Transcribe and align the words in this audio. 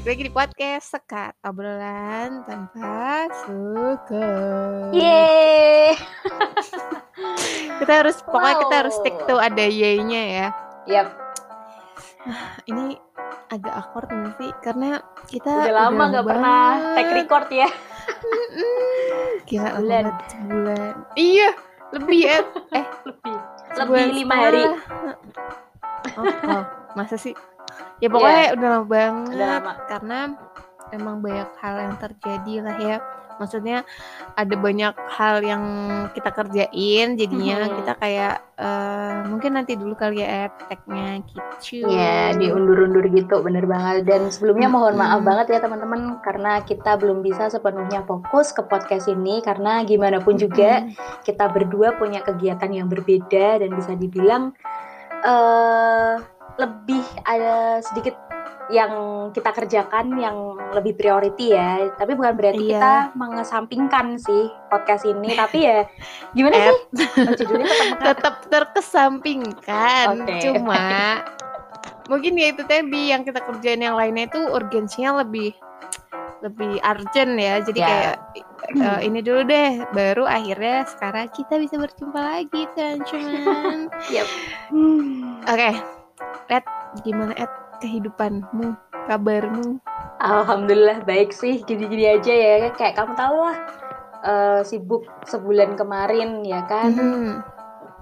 balik 0.00 0.16
lagi 0.16 0.24
di 0.24 0.32
podcast 0.32 0.96
Sekat 0.96 1.36
Obrolan 1.44 2.40
Tanpa 2.48 3.28
Suka 3.44 4.32
Yeay. 4.96 5.92
Kita 7.80 7.92
harus, 8.00 8.16
pokoknya 8.24 8.56
kita 8.60 8.74
harus 8.80 8.94
Wow. 8.96 9.00
stick 9.02 9.16
to 9.24 9.36
ada 9.36 9.60
Y-nya 9.60 10.22
ya 10.24 10.48
Yap, 10.88 11.08
Ini 12.64 12.96
agak 13.50 13.72
awkward 13.76 14.08
nggak 14.08 14.34
sih? 14.36 14.50
Karena 14.60 15.00
kita 15.28 15.48
udah 15.48 15.74
lama 15.74 16.02
nggak 16.08 16.26
pernah 16.26 16.60
take 16.96 17.12
record 17.16 17.48
ya. 17.52 17.68
Gila 19.44 19.68
Sebulan. 19.76 20.04
banget, 20.04 20.16
sebulan 20.32 20.94
Iya, 21.12 21.48
lebih 21.92 22.20
ya 22.20 22.38
Eh, 22.76 22.86
Lebih. 23.04 23.36
Lebih 23.76 24.04
lima 24.16 24.34
hari. 24.34 24.64
Oh, 26.16 26.24
wow. 26.24 26.62
masa 26.96 27.20
sih? 27.20 27.36
Ya 28.00 28.08
pokoknya 28.08 28.44
udah 28.56 28.68
lama 28.70 28.86
banget 28.86 29.34
Udah 29.36 29.48
lama. 29.56 29.72
karena 29.86 30.18
emang 30.90 31.16
banyak 31.20 31.48
hal 31.56 31.74
yang 31.78 31.94
terjadi 31.96 32.54
lah 32.64 32.76
ya. 32.80 32.98
Maksudnya 33.36 33.88
ada 34.36 34.52
banyak 34.52 34.92
hal 35.08 35.40
yang 35.40 35.64
kita 36.12 36.28
kerjain 36.28 37.16
jadinya 37.16 37.64
Mhm. 37.64 37.72
kita 37.74 37.92
kayak 37.96 38.36
eh, 38.60 39.24
mungkin 39.24 39.56
nanti 39.56 39.72
dulu 39.72 39.96
kali 39.96 40.20
ya 40.20 40.52
tag-nya 40.68 41.24
gitu. 41.24 41.88
Ya, 41.88 42.36
diundur-undur 42.36 43.08
gitu, 43.08 43.40
bener 43.40 43.64
banget. 43.64 44.04
Dan 44.04 44.28
sebelumnya 44.28 44.68
mohon 44.68 44.92
Mm-mm. 44.92 45.00
maaf 45.00 45.20
banget 45.24 45.46
ya 45.50 45.64
teman-teman 45.64 46.20
karena 46.20 46.60
kita 46.60 47.00
belum 47.00 47.24
bisa 47.24 47.48
sepenuhnya 47.48 48.04
fokus 48.04 48.52
ke 48.52 48.60
podcast 48.60 49.08
ini 49.08 49.40
karena 49.40 49.80
gimana 49.82 50.20
pun 50.20 50.36
juga 50.36 50.84
Mm. 50.84 50.92
kita 51.24 51.48
berdua 51.48 51.96
punya 51.96 52.20
kegiatan 52.20 52.68
yang 52.70 52.84
berbeda 52.86 53.56
dan 53.58 53.72
bisa 53.72 53.92
dibilang 53.94 54.52
eh 55.18 56.14
lebih 56.60 57.00
ada 57.24 57.80
sedikit 57.80 58.12
yang 58.70 58.92
kita 59.34 59.50
kerjakan 59.50 60.14
yang 60.14 60.36
lebih 60.70 60.94
priority 60.94 61.56
ya. 61.56 61.90
Tapi 61.96 62.14
bukan 62.14 62.38
berarti 62.38 62.62
Iya. 62.62 62.78
kita 62.78 62.94
mengesampingkan 63.18 64.06
sih 64.14 64.46
podcast 64.70 65.02
ini, 65.02 65.34
tapi 65.40 65.66
ya 65.66 65.88
gimana 66.30 66.70
sih? 66.94 67.08
Tetap 68.06 68.46
terkesampingkan 68.46 70.06
Oke. 70.22 70.38
cuma 70.38 71.18
mungkin 72.06 72.34
ya 72.34 72.50
itu 72.50 72.62
tadi 72.66 73.14
yang 73.14 73.22
kita 73.22 73.38
kerjain 73.38 73.82
yang 73.82 73.94
lainnya 73.94 74.26
itu 74.26 74.40
urgensinya 74.50 75.22
lebih 75.22 75.54
lebih 76.42 76.82
urgent 76.82 77.38
ya 77.38 77.62
jadi 77.62 77.78
Ya. 77.78 77.86
kayak 77.86 78.16
eh, 78.74 78.98
ini 79.06 79.22
dulu 79.22 79.46
deh 79.46 79.84
baru 79.94 80.26
akhirnya 80.26 80.90
sekarang 80.90 81.30
kita 81.30 81.62
bisa 81.62 81.78
berjumpa 81.78 82.18
lagi 82.18 82.66
teman-teman 82.74 83.86
Yap. 84.14 84.26
oke 85.46 85.70
Ed 86.50 86.66
gimana 87.06 87.32
Ed 87.38 87.50
kehidupanmu 87.78 88.74
kabarmu 89.06 89.78
Alhamdulillah 90.20 91.00
baik 91.08 91.32
sih, 91.32 91.64
gini-gini 91.64 92.04
aja 92.12 92.28
ya. 92.28 92.68
Kayak 92.76 93.00
kamu 93.00 93.12
tahu 93.16 93.36
lah, 93.40 93.56
eh, 94.20 94.60
sibuk 94.68 95.08
sebulan 95.24 95.80
kemarin 95.80 96.44
ya 96.44 96.60
kan. 96.68 96.92
Mhm. 96.92 97.40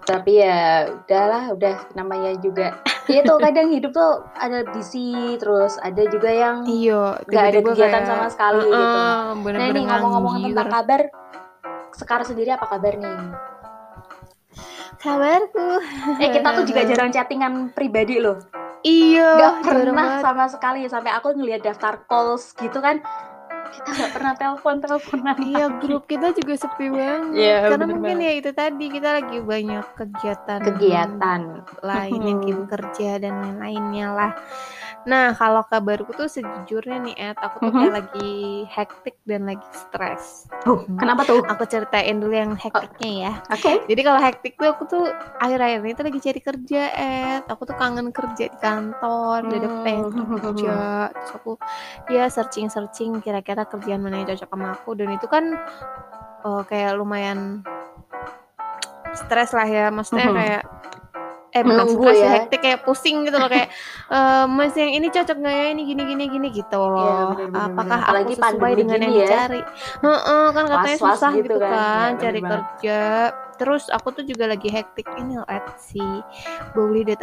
Tapi 0.03 0.43
ya 0.43 0.91
udahlah, 0.91 1.55
udah 1.55 1.75
namanya 1.95 2.35
juga. 2.43 2.75
Ya 3.09 3.25
itu 3.25 3.35
kadang 3.41 3.73
hidup 3.73 3.97
tuh 3.97 4.21
ada 4.37 4.69
busy, 4.69 5.41
terus 5.41 5.81
ada 5.81 6.05
juga 6.13 6.29
yang 6.29 6.61
iya 6.69 7.17
nggak 7.25 7.45
ada 7.57 7.61
kegiatan 7.65 8.03
kayak, 8.05 8.11
sama 8.13 8.27
sekali 8.29 8.69
gitu. 8.69 8.77
"Eh-eh, 8.77 8.85
Nah 8.85 9.33
bener-bener 9.41 9.73
ini 9.73 9.81
ngomong-ngomong 9.89 10.33
nganggur." 10.37 10.51
tentang 10.53 10.69
kabar, 10.77 11.01
sekarang 11.97 12.27
sendiri 12.29 12.51
apa 12.53 12.69
kabar 12.69 12.93
nih? 13.01 13.17
Kabarku 14.99 15.69
Eh 16.19 16.29
kita 16.31 16.49
tuh 16.53 16.65
juga 16.65 16.83
jarang 16.85 17.09
chattingan 17.09 17.71
pribadi 17.71 18.19
loh. 18.19 18.39
iya 18.81 19.59
Gak 19.59 19.65
pernah 19.65 19.95
banget. 20.19 20.23
sama 20.23 20.45
sekali 20.47 20.81
sampai 20.85 21.11
aku 21.13 21.33
ngeliat 21.33 21.61
daftar 21.61 22.03
calls 22.05 22.55
gitu 22.55 22.79
kan. 22.79 23.03
Kita 23.69 23.85
nggak 23.91 24.13
pernah 24.13 24.33
telepon 24.35 24.81
teleponan. 24.81 25.37
Iya 25.41 25.67
grup 25.77 26.05
kita 26.05 26.33
juga 26.33 26.57
sepi 26.57 26.89
banget 26.89 27.37
Iya, 27.37 27.57
karena 27.65 27.77
bener 27.79 27.93
mungkin 27.93 28.17
banget. 28.17 28.27
ya 28.27 28.33
itu 28.35 28.51
tadi 28.53 28.85
kita 28.89 29.09
lagi 29.15 29.39
banyak 29.39 29.85
kegiatan 29.93 30.61
Kegiatan. 30.65 31.41
lain 31.83 32.21
yang 32.23 32.39
Mhm. 32.39 32.47
kita 32.47 32.65
kerja 32.67 33.11
dan 33.19 33.33
lain-lainnya 33.39 34.09
lah. 34.11 34.33
Nah 35.07 35.31
kalau 35.33 35.63
kabarku 35.63 36.11
tuh 36.11 36.27
sejujurnya 36.27 36.99
nih 37.01 37.15
Ed, 37.17 37.39
aku 37.39 37.61
tuh 37.61 37.71
Mhm. 37.71 37.79
kayak 37.79 37.95
lagi 37.95 38.33
hektik 38.67 39.17
dan 39.23 39.47
lagi 39.47 39.65
stres. 39.71 40.51
Oh, 40.65 40.83
kenapa 40.97 41.23
tuh? 41.23 41.45
Aku 41.47 41.65
ceritain 41.65 42.19
dulu 42.19 42.35
yang 42.35 42.53
hektiknya 42.55 43.11
ya. 43.29 43.33
Oke. 43.49 43.87
Jadi 43.87 44.01
kalau 44.03 44.19
hektik 44.19 44.57
tuh 44.57 44.69
aku 44.69 44.83
tuh 44.85 45.05
akhir-akhir 45.39 45.81
ini 45.81 45.95
tuh 45.95 46.05
lagi 46.09 46.19
cari 46.19 46.41
kerja 46.41 46.83
Ed. 46.93 47.43
Aku 47.47 47.63
tuh 47.63 47.77
kangen 47.77 48.11
kerja 48.11 48.45
di 48.49 48.59
kantor, 48.59 49.47
udah 49.47 49.57
ada 49.57 49.71
pengen 49.81 50.07
Hmm. 50.09 50.35
kerja 50.35 50.77
terus 51.09 51.31
aku 51.35 51.53
ya 52.09 52.25
searching 52.27 52.67
searching 52.67 53.21
kira-kira 53.21 53.65
kerjaan 53.65 54.01
mana 54.01 54.19
yang 54.19 54.29
cocok 54.29 54.49
sama 54.49 54.69
aku 54.73 54.91
dan 54.95 55.09
itu 55.11 55.27
kan 55.27 55.45
eh, 56.39 56.63
kayak 56.65 56.95
lumayan 56.95 57.63
stres 59.11 59.51
lah 59.51 59.65
ya 59.65 59.89
maksudnya 59.89 60.29
Mhm. 60.29 60.37
kayak 60.37 60.63
eh 61.49 61.65
bukan 61.65 61.81
Menunggu 61.81 62.05
stres 62.05 62.21
ya. 62.21 62.31
hektik 62.37 62.61
kayak 62.61 62.81
pusing 62.85 63.25
gitu 63.25 63.37
loh 63.41 63.49
kayak 63.49 63.69
eh 64.13 64.45
mas 64.47 64.75
yang 64.77 64.93
ini 64.93 65.09
cocok 65.09 65.37
nggak 65.41 65.55
ya 65.57 65.67
ini 65.73 65.83
gini 65.89 66.03
gini 66.05 66.25
gini 66.29 66.49
gitu 66.53 66.77
loh 66.77 67.33
bener, 67.33 67.49
bener, 67.49 67.73
apakah 67.73 67.99
bener. 67.99 68.09
Apalagi 68.09 68.33
aku 68.37 68.43
sesuai 68.45 68.73
dengan 68.77 68.99
yang 69.01 69.13
ya. 69.17 69.21
dicari 69.25 69.61
Heeh, 70.05 70.45
kan 70.53 70.65
katanya 70.69 70.99
Was-was 71.01 71.19
susah 71.19 71.33
gitu 71.33 71.43
gitu, 71.49 71.57
kan. 71.57 71.73
kan, 71.73 72.11
Ya, 72.13 72.17
bener 72.21 72.21
cari 72.21 72.41
banget. 72.45 72.63
Terus 73.59 73.87
aku 73.89 74.09
tuh 74.13 74.23
juga 74.23 74.47
lagi 74.47 74.67
hektik 74.67 75.05
ini 75.13 75.35
loh 75.35 75.47
at 75.47 75.61
si 75.77 76.01
bowli.id 76.73 77.19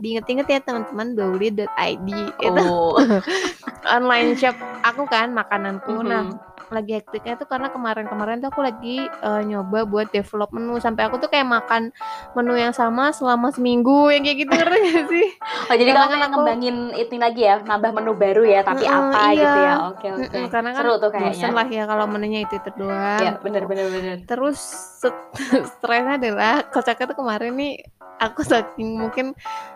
diinget-inget 0.00 0.46
ya 0.46 0.58
teman-teman 0.58 1.12
bowli.id 1.12 2.08
itu 2.40 2.48
Oh. 2.56 2.96
online 3.86 4.32
shop 4.34 4.56
aku 4.82 5.04
kan 5.04 5.30
makananku 5.30 5.92
Mhm. 5.94 6.06
nah 6.06 6.24
lagi 6.66 6.96
hektiknya 6.96 7.36
tuh 7.36 7.44
karena 7.44 7.68
kemarin-kemarin 7.68 8.40
tuh 8.40 8.48
aku 8.48 8.58
lagi 8.58 8.96
eh, 9.04 9.42
nyoba 9.42 9.84
buat 9.84 10.08
develop 10.08 10.50
menu 10.50 10.76
sampai 10.76 11.04
aku 11.04 11.16
tuh 11.18 11.28
kayak 11.28 11.44
makan 11.44 11.92
menu 12.32 12.56
yang 12.56 12.72
sama 12.72 13.12
selama 13.12 13.52
seminggu 13.52 14.08
yang 14.08 14.24
kayak 14.24 14.38
gitu 14.40 14.50
ngerti 14.50 14.78
gak 14.90 15.06
sih 15.06 15.26
Oh, 15.64 15.72
jadi 15.72 15.90
Karena 15.90 16.00
kamu 16.02 16.10
kayak 16.10 16.24
aku- 16.24 16.32
ngembangin 16.34 16.76
itu 16.94 17.14
lagi 17.16 17.42
ya, 17.42 17.56
nambah 17.58 17.90
menu 17.90 18.12
baru 18.14 18.42
ya, 18.44 18.60
tapi 18.60 18.84
Mm-mm, 18.84 18.96
apa 19.08 19.20
iya. 19.24 19.32
gitu 19.34 19.58
ya. 19.58 19.74
Oke, 19.86 20.06
oke. 20.10 20.20
Mm-mm, 20.28 20.44
karena 20.46 20.68
kan 20.70 20.80
Seru 20.82 20.92
tuh 20.94 21.08
bosen 21.08 21.14
kayaknya. 21.14 21.48
lah 21.50 21.66
ya 21.70 21.84
kalau 21.84 22.04
menunya 22.06 22.40
itu 22.42 22.54
itu 22.54 22.70
doang 22.74 23.22
Ya, 23.22 23.32
bener 23.38 23.62
bener 23.64 23.86
bener. 23.86 24.16
terus 24.24 24.60
set- 24.98 25.24
stresnya 25.78 26.14
adalah 26.16 26.54
kocaknya 26.70 27.04
tuh 27.10 27.18
kemarin 27.18 27.52
nih 27.54 27.74
aku 28.22 28.40
saking 28.46 28.98
mungkin 28.98 29.26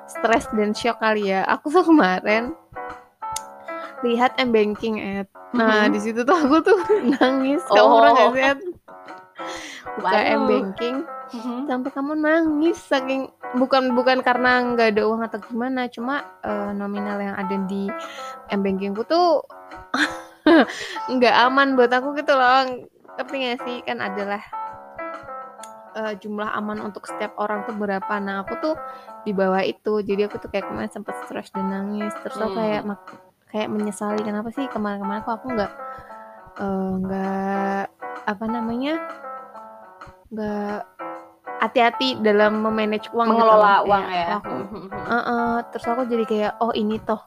stres 0.07 0.47
dan 0.55 0.73
shock 0.73 0.99
kali 1.03 1.31
ya 1.31 1.43
aku 1.45 1.69
tuh 1.69 1.85
kemarin 1.85 2.55
lihat 4.07 4.39
m 4.39 4.55
banking 4.55 5.03
ad 5.03 5.29
nah 5.51 5.89
Mhm. 5.89 5.97
di 5.97 5.99
situ 5.99 6.21
tuh 6.23 6.37
aku 6.37 6.57
tuh 6.63 6.79
nangis 7.19 7.65
kamu 7.67 7.83
Oh. 7.83 7.99
pernah 7.99 8.11
nggak 8.15 8.31
sih 8.37 8.45
Ad? 8.47 8.61
buka 9.99 10.19
m 10.23 10.43
banking 10.47 10.97
Mhm. 11.29 11.57
sampai 11.69 11.91
kamu 11.93 12.13
nangis 12.17 12.79
saking 12.81 13.29
bukan 13.57 13.93
bukan 13.97 14.21
karena 14.25 14.61
nggak 14.65 14.97
ada 14.97 15.03
uang 15.09 15.25
atau 15.25 15.41
gimana 15.45 15.89
cuma 15.89 16.25
eh, 16.45 16.71
nominal 16.73 17.19
yang 17.21 17.37
ada 17.37 17.57
di 17.69 17.89
m 18.49 18.61
bankingku 18.65 19.03
tuh 19.05 19.43
nggak 21.13 21.35
aman 21.49 21.77
buat 21.77 21.93
aku 21.93 22.17
gitu 22.17 22.33
loh 22.33 22.65
nggak 23.19 23.61
sih 23.67 23.83
kan 23.83 23.99
adalah 23.99 24.41
eh, 25.95 26.15
jumlah 26.17 26.49
aman 26.51 26.83
untuk 26.83 27.05
setiap 27.05 27.33
orang 27.37 27.65
tuh 27.65 27.73
berapa 27.73 28.13
nah 28.19 28.43
aku 28.43 28.55
tuh 28.59 28.75
di 29.23 29.33
bawah 29.33 29.61
itu 29.61 30.01
jadi 30.01 30.27
aku 30.27 30.37
tuh 30.39 30.49
kayak 30.49 30.67
kemarin 30.67 30.89
sempat 30.89 31.15
stres 31.23 31.49
dan 31.53 31.69
nangis 31.69 32.13
terus 32.21 32.37
aku 32.37 32.53
Hmm. 32.53 32.59
kayak 32.59 32.83
mak- 32.85 33.09
kayak 33.49 33.69
menyesali 33.69 34.21
kenapa 34.21 34.49
sih 34.51 34.69
kemarin-kemarin 34.69 35.23
kok 35.23 35.37
aku 35.39 35.47
nggak 35.53 35.73
eh, 36.59 36.91
nggak 36.99 37.83
apa 38.27 38.45
namanya 38.45 38.95
nggak 40.29 40.79
hati-hati 41.59 42.21
dalam 42.21 42.61
memanage 42.61 43.09
uang 43.11 43.27
gitu 43.27 43.35
Mengelola 43.35 43.75
loh. 43.81 43.89
uang 43.89 44.05
Kayak 44.05 44.27
ya. 44.29 44.37
aku 44.39 44.55
Mhm. 44.55 44.89
Heeh, 45.09 45.53
terus 45.73 45.87
aku 45.89 46.03
jadi 46.05 46.25
kayak 46.25 46.53
oh 46.61 46.73
ini 46.73 46.97
toh 47.01 47.19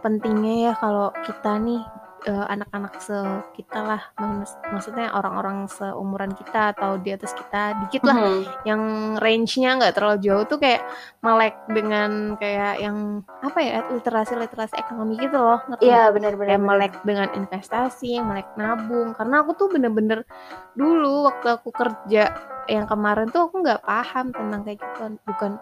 pentingnya 0.00 0.54
ya 0.66 0.72
kalau 0.74 1.12
kita 1.22 1.60
nih 1.60 1.80
anak-anak 2.26 3.00
sekita 3.00 3.80
lah 3.80 4.02
Maksud- 4.14 4.60
maksudnya 4.68 5.08
orang-orang 5.10 5.64
seumuran 5.66 6.32
kita 6.32 6.72
atau 6.72 6.96
di 6.96 7.10
atas 7.10 7.32
kita 7.32 7.78
dikit 7.80 8.04
lah 8.04 8.16
Mhm. 8.16 8.42
yang 8.64 8.82
range-nya 9.16 9.70
nggak 9.76 9.94
terlalu 9.96 10.18
jauh 10.20 10.44
tuh 10.44 10.58
kayak 10.58 10.84
melek 11.20 11.56
dengan 11.66 12.36
kayak 12.36 12.76
yang 12.76 12.96
apa 13.40 13.58
ya 13.58 13.80
literasi 13.88 14.36
literasi 14.36 14.74
ekonomi 14.76 15.16
gitu 15.16 15.36
loh 15.36 15.60
ngerti? 15.64 15.88
Iya, 15.88 16.02
bener 16.10 16.32
bener. 16.34 16.48
kayak 16.52 16.64
melek 16.64 16.92
dengan 17.02 17.28
investasi, 17.32 18.12
melek 18.20 18.48
nabung. 18.54 19.16
Karena 19.16 19.40
aku 19.40 19.50
tuh 19.54 19.68
bener-bener 19.68 20.24
dulu 20.72 21.24
waktu 21.24 21.46
aku 21.50 21.72
kerja 21.72 22.32
yang 22.66 22.84
kemarin 22.84 23.28
tuh 23.28 23.48
aku 23.48 23.60
nggak 23.60 23.80
paham 23.80 24.30
tentang 24.30 24.60
kayak 24.62 24.78
gitu, 24.78 25.02
bukan 25.24 25.52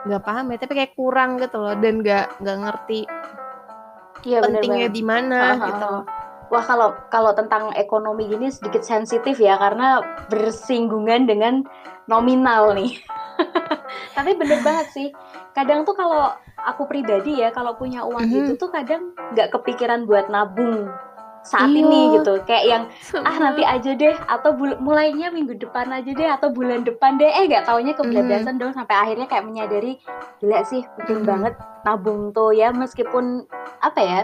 nggak 0.00 0.22
paham 0.24 0.44
ya, 0.48 0.56
tapi 0.56 0.72
kayak 0.74 0.92
kurang 0.94 1.36
gitu 1.36 1.56
loh 1.56 1.74
dan 1.76 2.00
nggak 2.00 2.40
nggak 2.40 2.58
ngerti 2.58 3.00
Bener 4.24 4.42
pentingnya 4.60 4.88
di 4.88 5.02
mana 5.02 5.40
gitu. 5.60 5.92
Wah 6.50 6.64
kalau 6.66 6.98
kalau 7.08 7.30
tentang 7.30 7.70
ekonomi 7.78 8.26
gini 8.26 8.50
sedikit 8.50 8.82
sensitif 8.82 9.38
ya 9.38 9.54
karena 9.54 10.02
bersinggungan 10.26 11.30
dengan 11.30 11.62
nominal 12.10 12.74
nih. 12.74 12.98
Tapi 14.16 14.34
bener 14.34 14.58
banget 14.60 14.86
sih. 14.90 15.08
Kadang 15.54 15.86
tuh 15.86 15.94
kalau 15.94 16.34
aku 16.58 16.90
pribadi 16.90 17.38
ya 17.40 17.54
kalau 17.54 17.78
punya 17.78 18.02
uang 18.02 18.26
Mhm. 18.26 18.34
gitu 18.34 18.66
tuh 18.66 18.70
kadang 18.74 19.14
nggak 19.32 19.54
kepikiran 19.54 20.04
buat 20.04 20.28
nabung 20.28 20.90
saat 21.40 21.66
Iya. 21.66 21.80
ini 21.80 22.00
gitu 22.14 22.32
kayak 22.44 22.64
yang 22.64 22.82
ah 23.18 23.36
nanti 23.38 23.62
aja 23.62 23.90
deh 23.92 24.12
atau 24.12 24.50
mulainya 24.76 25.28
minggu 25.28 25.56
depan 25.56 25.88
aja 25.90 26.10
deh 26.10 26.28
atau 26.28 26.48
bulan 26.48 26.84
depan 26.84 27.16
deh 27.16 27.26
eh 27.26 27.48
nggak 27.48 27.64
taunya 27.64 27.92
kebablasan 27.94 28.56
dong 28.56 28.70
sampai 28.70 28.92
akhirnya 28.92 29.24
kayak 29.24 29.44
menyadari 29.44 29.96
gila 30.36 30.60
sih 30.62 30.84
penting 30.96 31.24
Mhm. 31.24 31.26
banget 31.26 31.54
nabung 31.80 32.30
tuh 32.30 32.52
ya 32.52 32.68
meskipun 32.70 33.48
apa 33.80 34.00
ya 34.00 34.20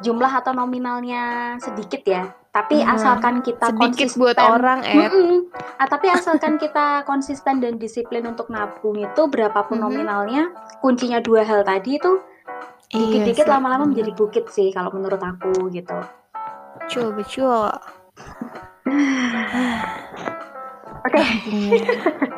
jumlah 0.00 0.30
atau 0.30 0.52
nominalnya 0.52 1.22
sedikit 1.58 2.00
ya 2.02 2.22
tapi 2.48 2.80
Mhm. 2.80 2.90
asalkan 2.90 3.34
kita 3.38 3.68
sedikit 3.68 3.84
konsisten 4.08 4.16
buat 4.16 4.36
orang 4.40 4.78
Mm-mm. 4.80 5.52
Ah, 5.76 5.86
tapi 5.86 6.08
asalkan 6.08 6.56
kita 6.56 7.04
konsisten 7.04 7.60
dan 7.60 7.76
disiplin 7.76 8.24
untuk 8.24 8.48
nabung 8.48 8.96
itu 8.96 9.22
berapapun 9.26 9.78
Mhm. 9.78 9.84
nominalnya 9.84 10.42
kuncinya 10.80 11.20
dua 11.20 11.44
hal 11.44 11.60
tadi 11.60 12.00
itu 12.00 12.18
Iya 12.88 13.04
dikit-dikit 13.04 13.44
lama-lama 13.46 13.84
menjadi 13.84 14.16
bukit 14.16 14.48
sih 14.48 14.72
kalau 14.72 14.88
menurut 14.88 15.20
aku 15.20 15.68
gitu 15.68 15.92
betul 16.88 17.12
betul 17.12 17.68
oke 20.98 21.22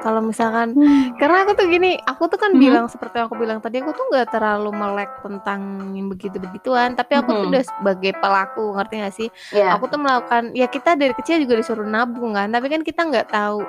kalau 0.00 0.20
misalkan 0.20 0.75
karena 1.20 1.47
aku 1.47 1.52
tuh 1.55 1.67
gini 1.67 1.97
aku 2.02 2.26
tuh 2.26 2.37
kan 2.37 2.52
Mhm. 2.55 2.61
bilang 2.61 2.87
seperti 2.91 3.19
yang 3.19 3.26
aku 3.31 3.38
bilang 3.38 3.58
tadi 3.62 3.79
aku 3.79 3.94
tuh 3.94 4.05
nggak 4.11 4.29
terlalu 4.35 4.70
melek 4.75 5.11
tentang 5.23 5.61
yang 5.94 6.06
begitu 6.11 6.37
begituan 6.37 6.94
tapi 6.94 7.14
aku 7.14 7.31
tuh 7.31 7.47
Mhm. 7.47 7.50
udah 7.55 7.62
sebagai 7.64 8.12
pelaku 8.19 8.64
ngerti 8.75 8.94
gak 8.99 9.14
sih? 9.14 9.29
Ya 9.55 9.75
aku 9.75 9.87
tuh 9.87 9.99
melakukan 10.02 10.50
ya 10.52 10.67
kita 10.67 10.94
dari 10.94 11.14
kecil 11.14 11.43
juga 11.43 11.55
disuruh 11.56 11.87
nabung 11.87 12.35
kan 12.35 12.50
tapi 12.50 12.67
kan 12.67 12.82
kita 12.82 13.06
nggak 13.06 13.31
tahu 13.31 13.62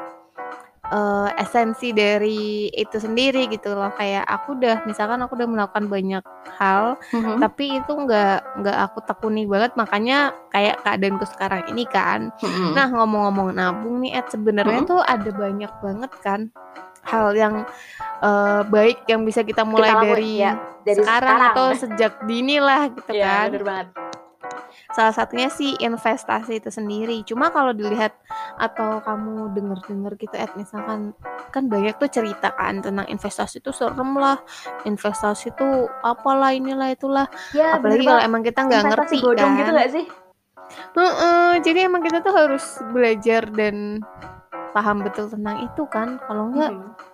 eh, 0.92 1.30
esensi 1.40 1.90
dari 1.92 2.68
itu 2.68 2.98
sendiri 2.98 3.48
gitu 3.48 3.72
loh 3.72 3.90
kayak 3.92 4.22
aku 4.24 4.54
udah 4.54 4.84
misalkan 4.84 5.20
aku 5.20 5.34
udah 5.34 5.48
melakukan 5.48 5.88
banyak 5.88 6.24
hal 6.56 7.00
Mhm. 7.10 7.40
tapi 7.40 7.80
itu 7.80 7.92
nggak 7.92 8.60
nggak 8.60 8.78
aku 8.86 9.00
tekuni 9.02 9.44
banget 9.46 9.72
makanya 9.74 10.18
kayak 10.50 10.84
keadaanku 10.84 11.24
sekarang 11.26 11.64
ini 11.66 11.84
kan 11.86 12.30
Mhm. 12.38 12.76
Nah 12.76 12.88
ngomong-ngomong 12.90 13.50
nabung 13.52 14.00
nih 14.00 14.20
Ed 14.20 14.28
sebenarnya 14.30 14.80
Mm-mm. 14.80 14.92
tuh 14.92 15.00
ada 15.00 15.30
banyak 15.32 15.72
banget 15.80 16.12
kan 16.20 16.42
hal 17.02 17.34
yang 17.34 17.64
eh, 18.22 18.62
baik 18.64 19.08
yang 19.08 19.24
bisa 19.24 19.42
kita 19.42 19.64
mulai 19.64 19.90
lakuin, 19.90 20.06
dari, 20.14 20.32
ya, 20.38 20.54
dari 20.84 21.00
sekarang, 21.00 21.26
sekarang. 21.34 21.50
atau 21.50 21.68
sejak 21.74 22.14
dini 22.22 22.58
lah 22.58 22.86
gitu 22.88 23.10
Iya, 23.10 23.26
kan. 23.26 23.48
bener 23.50 23.64
banget 23.66 23.88
Salah 24.92 25.14
satunya 25.16 25.48
sih 25.48 25.76
investasi 25.78 26.60
itu 26.60 26.70
sendiri. 26.70 27.22
Cuma 27.24 27.50
kalau 27.50 27.72
dilihat 27.72 28.16
atau 28.58 29.00
kamu 29.04 29.52
denger-denger 29.56 30.14
gitu 30.20 30.36
Ed 30.36 30.52
misalkan 30.56 31.14
kan 31.52 31.68
banyak 31.68 31.96
tuh 32.00 32.08
cerita 32.08 32.52
kan 32.56 32.80
tentang 32.80 33.08
investasi 33.08 33.60
itu 33.60 33.72
serem 33.76 34.16
lah, 34.16 34.40
investasi 34.88 35.52
itu 35.52 35.68
apalah 36.04 36.56
inilah 36.56 36.92
itulah. 36.92 37.28
ya 37.52 37.76
Apalagi 37.76 38.04
kalau 38.08 38.22
emang 38.24 38.42
kita 38.42 38.60
nggak 38.64 38.84
ngerti 38.88 39.16
bodong 39.20 39.52
kan. 39.52 39.60
gitu 39.60 39.72
gak 39.76 39.92
sih 39.92 40.06
Heeh, 40.92 41.52
jadi 41.64 41.92
emang 41.92 42.00
kita 42.04 42.24
tuh 42.24 42.32
harus 42.32 42.64
belajar 42.96 43.48
dan 43.52 44.00
paham 44.72 45.04
betul 45.04 45.28
tentang 45.28 45.60
itu 45.68 45.84
kan. 45.92 46.16
Kalau 46.24 46.48
enggak, 46.52 46.72
Mhm. 46.72 47.11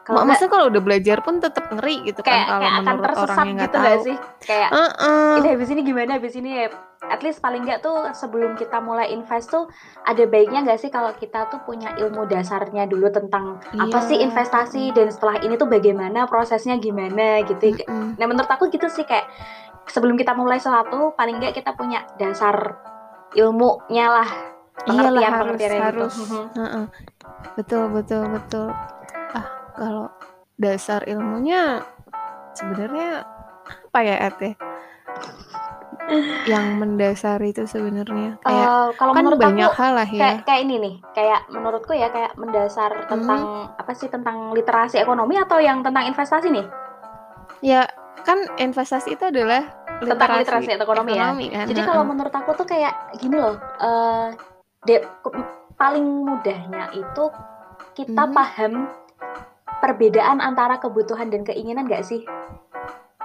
Kalau 0.00 0.24
maksudnya 0.24 0.50
kalau 0.50 0.66
udah 0.66 0.82
belajar 0.82 1.18
pun 1.20 1.34
tetap 1.38 1.64
ngeri 1.70 1.96
gitu 2.02 2.20
kayak 2.20 2.34
kan 2.40 2.48
kalau 2.48 2.60
kayak 2.60 2.72
akan 2.72 2.84
menurut 2.90 3.16
orang 3.16 3.36
yang 3.38 3.48
nggak 3.52 3.60
gitu 3.62 3.76
tahu. 3.76 3.84
gak 3.84 3.98
sih 4.00 4.16
kayak 4.42 4.68
Heeh. 4.70 5.30
ini 5.36 5.48
habis 5.48 5.68
ini 5.68 5.80
gimana 5.82 6.10
habis 6.12 6.34
ini 6.34 6.50
ya 6.50 6.66
at 7.02 7.20
least 7.20 7.38
paling 7.38 7.62
nggak 7.62 7.80
tuh 7.80 7.96
sebelum 8.12 8.54
kita 8.54 8.78
mulai 8.78 9.08
invest 9.08 9.48
tuh 9.48 9.64
ada 10.02 10.22
baiknya 10.24 10.60
nggak 10.62 10.78
sih 10.78 10.88
kalau 10.88 11.12
kita 11.12 11.46
tuh 11.46 11.60
punya 11.60 11.92
ilmu 11.94 12.24
dasarnya 12.24 12.84
dulu 12.84 13.08
tentang 13.08 13.56
apa 13.70 13.88
Iya. 13.94 14.06
sih 14.06 14.18
investasi 14.20 14.82
dan 14.90 15.08
setelah 15.08 15.36
ini 15.38 15.54
tuh 15.54 15.66
bagaimana 15.66 16.24
prosesnya 16.24 16.76
gimana 16.76 17.40
gitu 17.42 17.76
Mm-mm. 17.78 18.16
nah 18.16 18.26
menurut 18.26 18.48
aku 18.48 18.68
gitu 18.68 18.86
sih 18.86 19.02
kayak 19.02 19.28
sebelum 19.86 20.14
kita 20.14 20.32
mulai 20.32 20.56
sesuatu 20.56 21.12
paling 21.12 21.38
nggak 21.38 21.54
kita 21.54 21.72
punya 21.72 22.06
dasar 22.14 22.78
ilmunya 23.32 24.06
lah 24.10 24.30
Iyalah 24.80 25.12
pengertian 25.12 25.28
harus 25.30 25.40
pengertian 25.60 25.82
harus. 25.82 26.12
gitu 26.16 26.40
Heeh. 26.56 26.84
Betul 27.52 27.82
betul 27.90 28.22
betul. 28.28 28.68
Kalau 29.74 30.06
dasar 30.56 31.00
ilmunya 31.06 31.80
sebenarnya 32.52 33.24
apa 33.90 33.98
ya 34.02 34.16
Ed 34.28 34.36
ya? 34.38 34.52
Yang 36.48 36.66
mendasari 36.74 37.52
itu 37.52 37.64
sebenarnya 37.64 38.40
kayak 38.40 38.66
Eh, 38.66 38.88
kalau 38.96 39.12
kan 39.14 39.22
menurut 39.22 39.38
banyak 39.38 39.68
aku 39.68 39.76
hal 39.78 39.92
lah 39.94 40.08
kayak 40.08 40.18
ya. 40.18 40.36
kayak 40.42 40.60
ini 40.64 40.76
nih 40.80 40.94
kayak 41.12 41.40
menurutku 41.52 41.92
ya 41.92 42.08
kayak 42.10 42.32
mendasar 42.34 42.90
Mhm. 43.04 43.08
tentang 43.08 43.40
apa 43.76 43.92
sih 43.94 44.08
tentang 44.08 44.36
literasi 44.50 44.96
ekonomi 44.98 45.36
atau 45.36 45.60
yang 45.60 45.84
tentang 45.84 46.08
investasi 46.08 46.48
nih 46.50 46.66
Ya 47.60 47.84
kan 48.24 48.48
investasi 48.56 49.20
itu 49.20 49.24
adalah 49.28 49.68
tentang 50.00 50.40
literasi 50.40 50.72
ekonomi, 50.72 51.12
ya 51.12 51.28
kan. 51.28 51.36
Jadi 51.68 51.80
kalau 51.84 52.04
menurut 52.08 52.32
aku 52.32 52.56
tuh 52.56 52.64
kayak 52.64 53.12
gini 53.20 53.36
loh, 53.36 53.60
eh 53.76 54.32
de- 54.88 55.04
paling 55.76 56.24
mudahnya 56.24 56.88
itu 56.96 57.24
kita 57.92 58.24
Mhm. 58.24 58.32
paham 58.32 58.72
perbedaan 59.80 60.38
antara 60.38 60.76
kebutuhan 60.76 61.28
dan 61.28 61.42
keinginan 61.42 61.84
gak 61.84 62.04
sih? 62.04 62.22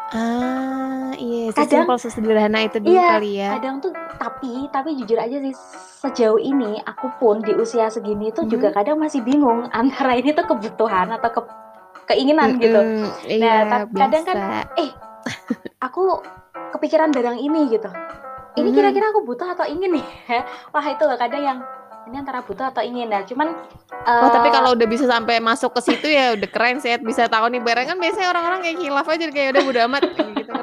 Ah, 0.07 1.11
iya, 1.15 1.49
Kadang- 1.51 1.89
sesederhana 1.97 2.61
itu 2.61 2.77
dulu 2.77 2.93
Iya, 2.93 3.07
kali 3.11 3.31
ya. 3.35 3.49
Kadang 3.57 3.75
tuh 3.79 3.91
tapi 4.15 4.69
tapi 4.69 4.95
jujur 4.95 5.17
aja 5.17 5.37
sih 5.39 5.53
sejauh 5.99 6.37
ini 6.37 6.77
aku 6.79 7.09
pun 7.17 7.41
di 7.41 7.51
usia 7.51 7.89
segini 7.89 8.29
tuh 8.29 8.45
Mhm. 8.45 8.51
juga 8.51 8.69
kadang 8.71 8.95
masih 8.95 9.19
bingung 9.19 9.65
antara 9.73 10.13
ini 10.13 10.31
tuh 10.31 10.45
kebutuhan 10.45 11.09
atau 11.11 11.29
ke 11.31 11.41
keinginan 12.05 12.55
gitu. 12.55 12.77
Mm-mm, 12.77 13.09
iya, 13.27 13.65
tapi 13.65 13.97
kadang 13.97 14.23
kan 14.23 14.37
biasa. 14.37 14.61
Aku 15.81 16.21
kepikiran 16.71 17.09
barang 17.09 17.37
ini 17.37 17.65
gitu. 17.67 17.89
Ini 18.55 18.69
Mhm. 18.69 18.75
kira-kira 18.77 19.05
aku 19.09 19.25
butuh 19.25 19.47
atau 19.49 19.65
ingin 19.65 19.89
nih? 19.91 20.05
Wah 20.73 20.85
itu 20.85 21.01
loh 21.01 21.17
kadang 21.17 21.41
yang 21.41 21.59
ini 22.05 22.15
antara 22.21 22.45
butuh 22.45 22.69
atau 22.69 22.85
ingin 22.85 23.09
nah 23.09 23.25
cuman 23.25 23.53
Oh, 24.05 24.29
tapi 24.29 24.49
eh, 24.49 24.53
kalau 24.53 24.77
udah 24.77 24.85
bisa 24.85 25.09
sampai 25.09 25.41
masuk 25.41 25.73
ke 25.73 25.81
situ 25.81 26.05
ya 26.13 26.37
udah 26.37 26.45
keren 26.45 26.77
sih, 26.77 26.93
Ed. 26.93 27.01
bisa 27.01 27.25
tahu 27.25 27.49
nih 27.49 27.57
barang 27.57 27.89
kan 27.89 27.97
biasanya 27.97 28.29
orang-orang 28.29 28.59
kayak 28.61 28.77
hilaf 28.77 29.07
aja 29.09 29.25
kayak 29.33 29.49
udah 29.57 29.63
bodo 29.65 29.79
amat 29.89 30.01
gitu? 30.37 30.53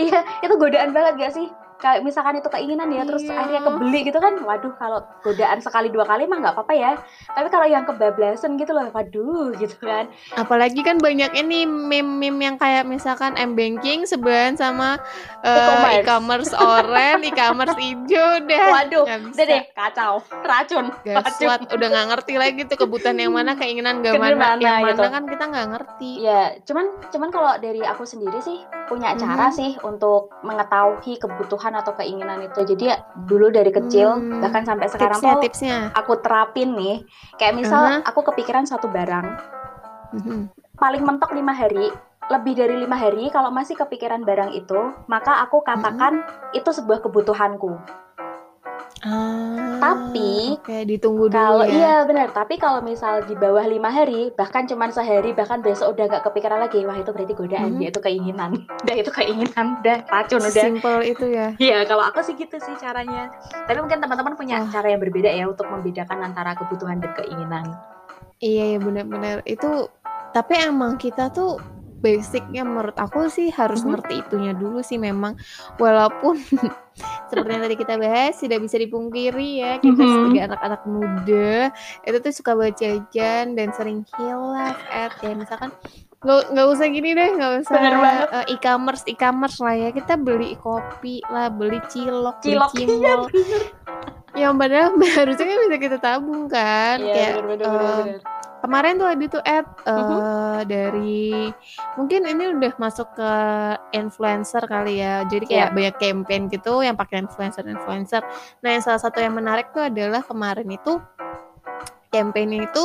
Iya, 0.00 0.18
itu 0.40 0.54
godaan 0.56 0.90
banget 0.96 1.12
gak 1.20 1.32
sih? 1.36 1.46
Kayak 1.78 2.02
misalkan 2.02 2.34
itu 2.36 2.48
keinginan 2.48 2.90
ya, 2.90 3.06
terus 3.06 3.22
Iya. 3.22 3.38
akhirnya 3.38 3.62
kebeli 3.62 4.00
gitu 4.02 4.18
kan, 4.18 4.34
waduh 4.42 4.74
kalau 4.74 4.98
godaan 5.22 5.62
sekali 5.62 5.88
dua 5.88 6.02
kali 6.02 6.26
mah 6.26 6.42
nggak 6.42 6.54
apa-apa 6.54 6.74
ya. 6.74 6.92
Tapi 7.30 7.48
kalau 7.48 7.66
yang 7.66 7.86
kebablasan 7.86 8.58
gitu 8.58 8.74
loh, 8.74 8.90
waduh 8.90 9.54
gitu 9.54 9.78
kan. 9.78 10.10
Apalagi 10.34 10.82
kan 10.82 10.98
banyak 10.98 11.30
ini 11.34 11.64
meme-meme 11.64 12.40
yang 12.42 12.56
kayak 12.58 12.82
misalkan 12.82 13.38
m-banking 13.38 14.02
sebelahan 14.04 14.58
sama 14.58 14.98
eh, 15.46 15.54
E-commerce. 15.54 16.02
e-commerce 16.02 16.52
oren, 16.52 17.18
e-commerce 17.22 17.76
hijau 17.78 18.30
deh. 18.42 18.58
Waduh, 18.58 19.04
udah 19.06 19.46
deh 19.46 19.62
kacau, 19.70 20.12
racun, 20.42 20.90
racun. 21.06 21.60
udah 21.62 21.88
nggak 21.88 22.06
ngerti 22.10 22.34
lagi 22.34 22.60
tuh 22.66 22.74
kebutuhan 22.74 23.14
yang 23.14 23.30
mana, 23.30 23.54
keinginan 23.60 24.02
gak 24.02 24.18
mana, 24.18 24.34
mana 24.34 24.58
yang 24.58 24.82
mana 24.82 24.98
gitu. 24.98 25.02
kan 25.06 25.22
kita 25.30 25.44
nggak 25.46 25.66
ngerti. 25.78 26.10
Ya, 26.26 26.42
cuman 26.66 26.86
cuman 27.14 27.28
kalau 27.30 27.52
dari 27.62 27.86
aku 27.86 28.02
sendiri 28.02 28.42
sih 28.42 28.58
punya 28.90 29.14
cara 29.14 29.46
sih 29.54 29.78
untuk 29.86 30.34
mengetahui 30.42 31.20
kebutuhan 31.20 31.67
atau 31.72 31.92
keinginan 31.94 32.40
itu. 32.40 32.60
Jadi 32.64 32.84
ya 32.86 32.96
dulu 33.24 33.48
dari 33.48 33.68
kecil 33.68 34.08
Hmm. 34.14 34.40
bahkan 34.40 34.62
sampai 34.62 34.86
sekarang 34.86 35.18
Tipsnya, 35.18 35.34
tuh 35.34 35.42
tipsnya. 35.42 35.78
aku 35.92 36.12
terapin 36.20 36.72
nih. 36.72 36.96
Kayak 37.36 37.54
misal 37.56 37.82
Aha. 37.82 38.04
aku 38.04 38.20
kepikiran 38.24 38.64
suatu 38.64 38.86
barang, 38.86 39.26
Mhm. 40.14 40.38
paling 40.76 41.02
mentok 41.02 41.32
lima 41.32 41.50
hari 41.50 41.90
lebih 42.28 42.54
dari 42.54 42.76
lima 42.76 42.92
hari 42.92 43.28
kalau 43.28 43.48
masih 43.48 43.72
kepikiran 43.74 44.20
barang 44.20 44.52
itu 44.52 44.76
maka 45.06 45.40
aku 45.40 45.64
katakan 45.64 46.20
itu 46.52 46.68
sebuah 46.68 47.00
kebutuhanku 47.00 47.72
Ah, 49.00 49.57
Tapi, 49.78 50.32
oke, 50.54 50.78
ditunggu 50.84 51.24
dulu 51.26 51.34
kalau 51.34 51.62
ya. 51.62 51.70
iya 51.70 51.94
benar 52.02 52.28
tapi 52.30 52.54
kalau 52.54 52.80
misal 52.80 53.22
di 53.22 53.32
bawah 53.32 53.62
lima 53.62 53.88
hari 53.88 54.30
bahkan 54.32 54.64
cuman 54.64 54.88
sehari 54.88 55.30
bahkan 55.30 55.58
besok 55.58 55.94
udah 55.94 56.04
nggak 56.06 56.24
kepikiran 56.24 56.58
lagi 56.60 56.82
wah 56.82 56.94
itu 56.94 57.08
berarti 57.08 57.32
godaan 57.32 57.70
Mhm. 57.70 57.78
dia 57.78 57.88
itu 57.88 58.00
keinginan 58.00 58.50
udah 58.82 58.96
itu 58.96 59.10
keinginan 59.10 59.66
udah 59.80 59.96
racun 60.06 60.40
udah 60.40 60.52
Simple 60.52 61.00
itu 61.02 61.26
ya. 61.28 61.46
Iya, 61.60 61.78
kalau 61.84 62.02
aku 62.02 62.20
sih 62.20 62.34
gitu 62.34 62.56
sih 62.56 62.74
caranya. 62.74 63.30
Tapi 63.64 63.78
mungkin 63.78 63.98
teman-teman 63.98 64.34
punya 64.34 64.60
Wah. 64.60 64.70
cara 64.70 64.88
yang 64.88 65.00
berbeda 65.00 65.28
ya 65.28 65.44
untuk 65.44 65.66
membedakan 65.66 66.18
antara 66.22 66.52
kebutuhan 66.54 66.98
dan 66.98 67.14
keinginan. 67.14 67.64
Iya 68.38 68.74
ya 68.74 68.78
benar-benar 68.78 69.42
itu 69.44 69.90
tapi 70.28 70.54
emang 70.56 70.94
kita 70.94 71.28
tuh 71.28 71.58
basicnya 71.98 72.62
menurut 72.62 72.94
aku 72.94 73.26
sih 73.26 73.50
harus 73.50 73.80
Mhm. 73.80 73.88
ngerti 73.90 74.14
itunya 74.20 74.52
dulu 74.52 74.78
sih 74.80 74.96
memang 74.96 75.34
walaupun 75.76 76.38
seperti 77.28 77.50
yang 77.50 77.62
tadi 77.62 77.76
kita 77.76 77.94
bahas 77.94 78.34
tidak 78.34 78.58
bisa 78.60 78.76
dipungkiri 78.76 79.50
ya 79.58 79.72
kita 79.76 79.98
Mhm. 79.98 80.12
sebagai 80.12 80.40
anak-anak 80.44 80.82
muda 80.84 81.70
itu 82.02 82.16
tuh 82.18 82.32
suka 82.32 82.50
buat 82.52 82.72
jajan 82.72 83.52
dan 83.52 83.68
sering 83.70 84.06
hilaf 84.12 84.78
at 84.88 85.12
ya 85.16 85.32
misalkan 85.32 85.70
nggak 86.18 86.50
nggak 86.50 86.66
usah 86.68 86.86
gini 86.88 87.10
deh 87.12 87.28
nggak 87.32 87.52
usah 87.62 87.74
Bener 87.76 87.94
banget. 87.96 88.28
eh, 88.32 88.46
e-commerce 88.50 89.04
e-commerce 89.06 89.58
lah 89.58 89.74
ya 89.76 89.90
kita 89.90 90.14
beli 90.16 90.54
kopi 90.56 91.22
lah 91.24 91.46
beli 91.48 91.78
cilok, 91.84 92.38
Cilok, 92.40 92.70
beli 92.70 92.86
cimol 92.90 93.20
yang 94.34 94.54
padahal 94.54 94.94
harusnya 95.18 95.44
kan 95.44 95.58
bisa 95.64 95.76
kita 95.76 95.98
tabung 95.98 96.46
kan 96.46 96.98
Iya, 97.00 97.12
kayak 97.12 97.32
bener-bener 97.36 97.58
eh, 97.60 97.70
bener-bener. 97.70 98.20
Kemarin 98.58 98.96
tuh 98.96 99.06
ada 99.06 99.24
tuh 99.28 99.40
ad 99.40 99.66
eh, 99.80 99.94
Mhm. 99.94 100.18
dari 100.64 101.30
mungkin 101.94 102.20
ini 102.24 102.44
udah 102.52 102.72
masuk 102.76 103.08
ke 103.12 103.32
influencer 103.92 104.62
kali 104.62 104.98
ya. 104.98 105.22
Jadi 105.24 105.44
kayak 105.46 105.68
Iya. 105.68 105.74
banyak 105.74 105.94
campaign 105.96 106.42
gitu 106.48 106.80
yang 106.80 106.94
pakai 106.94 107.22
influencer-influencer. 107.22 108.22
Nah, 108.60 108.68
yang 108.68 108.82
salah 108.82 108.98
satu 108.98 109.18
yang 109.18 109.32
menarik 109.32 109.70
tuh 109.70 109.84
adalah 109.84 110.20
kemarin 110.20 110.68
itu 110.68 110.98
campaign 112.08 112.62
itu 112.62 112.84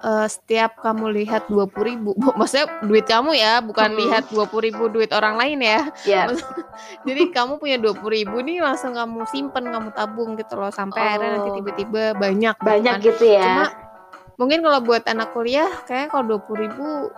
eh, 0.00 0.24
setiap 0.26 0.80
kamu 0.80 1.12
lihat 1.12 1.44
20.000 1.46 2.16
maksudnya 2.40 2.72
duit 2.80 3.04
kamu 3.04 3.36
ya, 3.36 3.60
bukan 3.60 3.92
Mhm. 3.92 3.98
lihat 4.00 4.24
20.000 4.32 4.88
duit 4.88 5.12
orang 5.12 5.36
lain 5.36 5.60
ya. 5.60 5.92
Ya. 6.02 6.24
Jadi 7.04 7.28
kamu 7.28 7.60
punya 7.60 7.76
20.000 7.76 8.40
nih 8.40 8.64
langsung 8.64 8.96
kamu 8.96 9.28
simpen, 9.28 9.68
kamu 9.68 9.92
tabung 9.92 10.40
gitu 10.40 10.56
loh 10.56 10.72
sampai 10.72 11.04
akhirnya 11.04 11.36
nanti 11.36 11.50
Oh. 11.52 11.56
tiba-tiba 11.60 12.02
banyak 12.16 12.54
gitu 12.56 12.64
Banyak 12.64 12.94
kan. 12.96 13.04
gitu 13.04 13.24
ya. 13.28 13.44
Cuma 13.44 13.64
mungkin 14.40 14.64
kalau 14.64 14.80
buat 14.80 15.04
anak 15.04 15.36
kuliah 15.36 15.68
kayak 15.84 16.08
kalau 16.08 16.40
20.000 16.40 17.12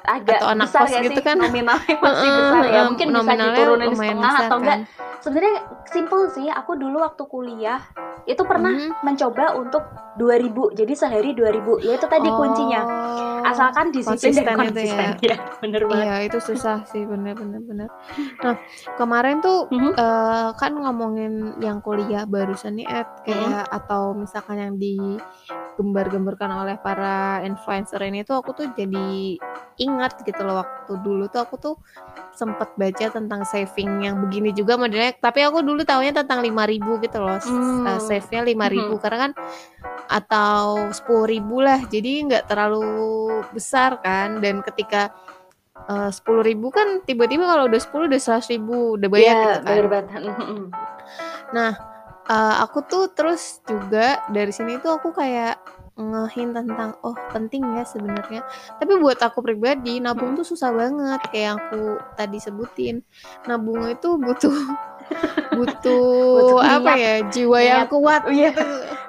agak 0.00 0.38
atau 0.40 0.48
anak 0.48 0.66
besar 0.70 0.80
kos 0.80 0.90
ya 0.90 1.00
gitu 1.02 1.12
sih 1.12 1.24
kan. 1.26 1.36
nominalnya 1.36 1.94
masih 2.00 2.30
Heeh, 2.30 2.38
besar 2.40 2.62
ya 2.64 2.80
mungkin 2.88 3.06
bisa 3.10 3.32
diturunin 3.36 3.88
setengah 3.92 4.16
besar 4.22 4.42
atau 4.46 4.56
enggak 4.56 4.78
kan. 4.78 4.80
sebenarnya 5.20 5.54
simple 5.84 6.22
sih 6.30 6.46
aku 6.48 6.72
dulu 6.78 6.96
waktu 7.02 7.22
kuliah 7.26 7.80
itu 8.24 8.42
pernah 8.46 8.72
Mhm. 8.72 9.02
mencoba 9.02 9.44
untuk 9.56 9.82
2000 10.16 10.72
jadi 10.72 10.92
sehari 10.94 11.34
2000 11.34 11.76
ya 11.80 11.98
itu 11.98 12.06
tadi 12.06 12.28
kuncinya 12.30 12.80
Oh, 12.80 13.42
asalkan 13.42 13.88
disiplin 13.88 14.36
dan 14.36 14.56
konsisten 14.60 15.08
itu 15.16 15.24
ya. 15.24 15.32
ya 15.32 15.36
bener 15.58 15.82
banget 15.88 16.04
Iya, 16.04 16.14
itu 16.28 16.38
susah 16.44 16.84
sih 16.84 17.02
bener-bener 17.04 17.60
bener. 17.64 17.88
Nah, 18.40 18.54
kemarin 18.96 19.40
tuh 19.40 19.68
Mhm. 19.68 19.96
eh, 19.96 20.48
kan 20.54 20.72
ngomongin 20.76 21.56
yang 21.58 21.80
kuliah 21.80 22.24
barusan 22.24 22.76
nih 22.76 22.86
Ed, 22.86 23.08
kayak 23.24 23.64
atau 23.68 24.12
misalkan 24.12 24.60
yang 24.60 24.74
digembar-gemborkan 25.80 26.52
oleh 26.52 26.76
para 26.76 27.40
influencer 27.40 28.04
ini 28.04 28.20
tuh 28.20 28.36
aku 28.36 28.52
tuh 28.52 28.68
jadi 28.76 29.40
ingat 29.80 30.20
gitu 30.20 30.44
loh 30.44 30.60
waktu 30.60 30.92
dulu 31.00 31.24
tuh 31.32 31.40
aku 31.40 31.56
tuh 31.56 31.74
sempet 32.36 32.68
baca 32.76 33.08
tentang 33.08 33.48
saving 33.48 34.04
yang 34.04 34.20
begini 34.20 34.52
juga 34.52 34.76
modelnya 34.76 35.16
tapi 35.16 35.40
aku 35.40 35.64
dulu 35.64 35.80
taunya 35.88 36.12
tentang 36.12 36.44
5000 36.44 37.00
gitu 37.00 37.16
loh 37.16 37.40
Hmm. 37.40 37.88
uh, 37.88 37.96
save-nya 37.96 38.44
5000 38.44 38.92
Mhm. 38.92 39.00
karena 39.00 39.18
kan 39.24 39.32
atau 40.04 40.92
10.000 40.92 41.64
lah 41.64 41.80
jadi 41.88 42.28
nggak 42.28 42.44
terlalu 42.44 42.84
besar 43.56 43.96
kan 44.04 44.44
dan 44.44 44.60
ketika 44.60 45.16
uh, 45.88 46.12
10.000 46.12 46.60
kan 46.68 47.00
tiba-tiba 47.00 47.48
kalau 47.48 47.64
udah 47.72 47.80
10 47.80 48.04
udah 48.12 48.20
100.000 48.20 48.60
udah 49.00 49.08
banyak 49.08 49.24
Iya, 49.24 49.40
gitu 49.40 49.58
kan 49.64 49.72
bener 49.72 49.86
banget 49.88 50.20
Mhm. 50.28 50.64
Nah, 51.50 51.74
eh, 52.30 52.54
aku 52.62 52.78
tuh 52.86 53.10
terus 53.10 53.58
juga 53.66 54.22
dari 54.30 54.50
sini 54.50 54.78
tuh 54.78 54.94
aku 54.96 55.10
kayak 55.10 55.58
ngehin 56.00 56.56
tentang 56.56 56.96
oh 57.02 57.12
penting 57.28 57.60
ya 57.76 57.84
sebenarnya. 57.84 58.40
Tapi 58.78 58.96
buat 58.96 59.20
aku 59.20 59.44
pribadi 59.44 60.00
nabung 60.00 60.32
tuh 60.32 60.46
susah 60.46 60.72
banget 60.72 61.20
kayak 61.28 61.44
yang 61.44 61.58
aku 61.60 61.82
tadi 62.14 62.38
sebutin. 62.40 63.04
Nabung 63.44 63.84
itu 63.84 64.16
butuh 64.16 64.54
butuh 65.58 66.56
Butuh 66.56 66.60
apa 66.62 66.92
niat. 66.94 67.04
ya 67.04 67.14
jiwa 67.28 67.58
yang 67.60 67.84
kuat 67.84 68.22
Iya. 68.30 68.50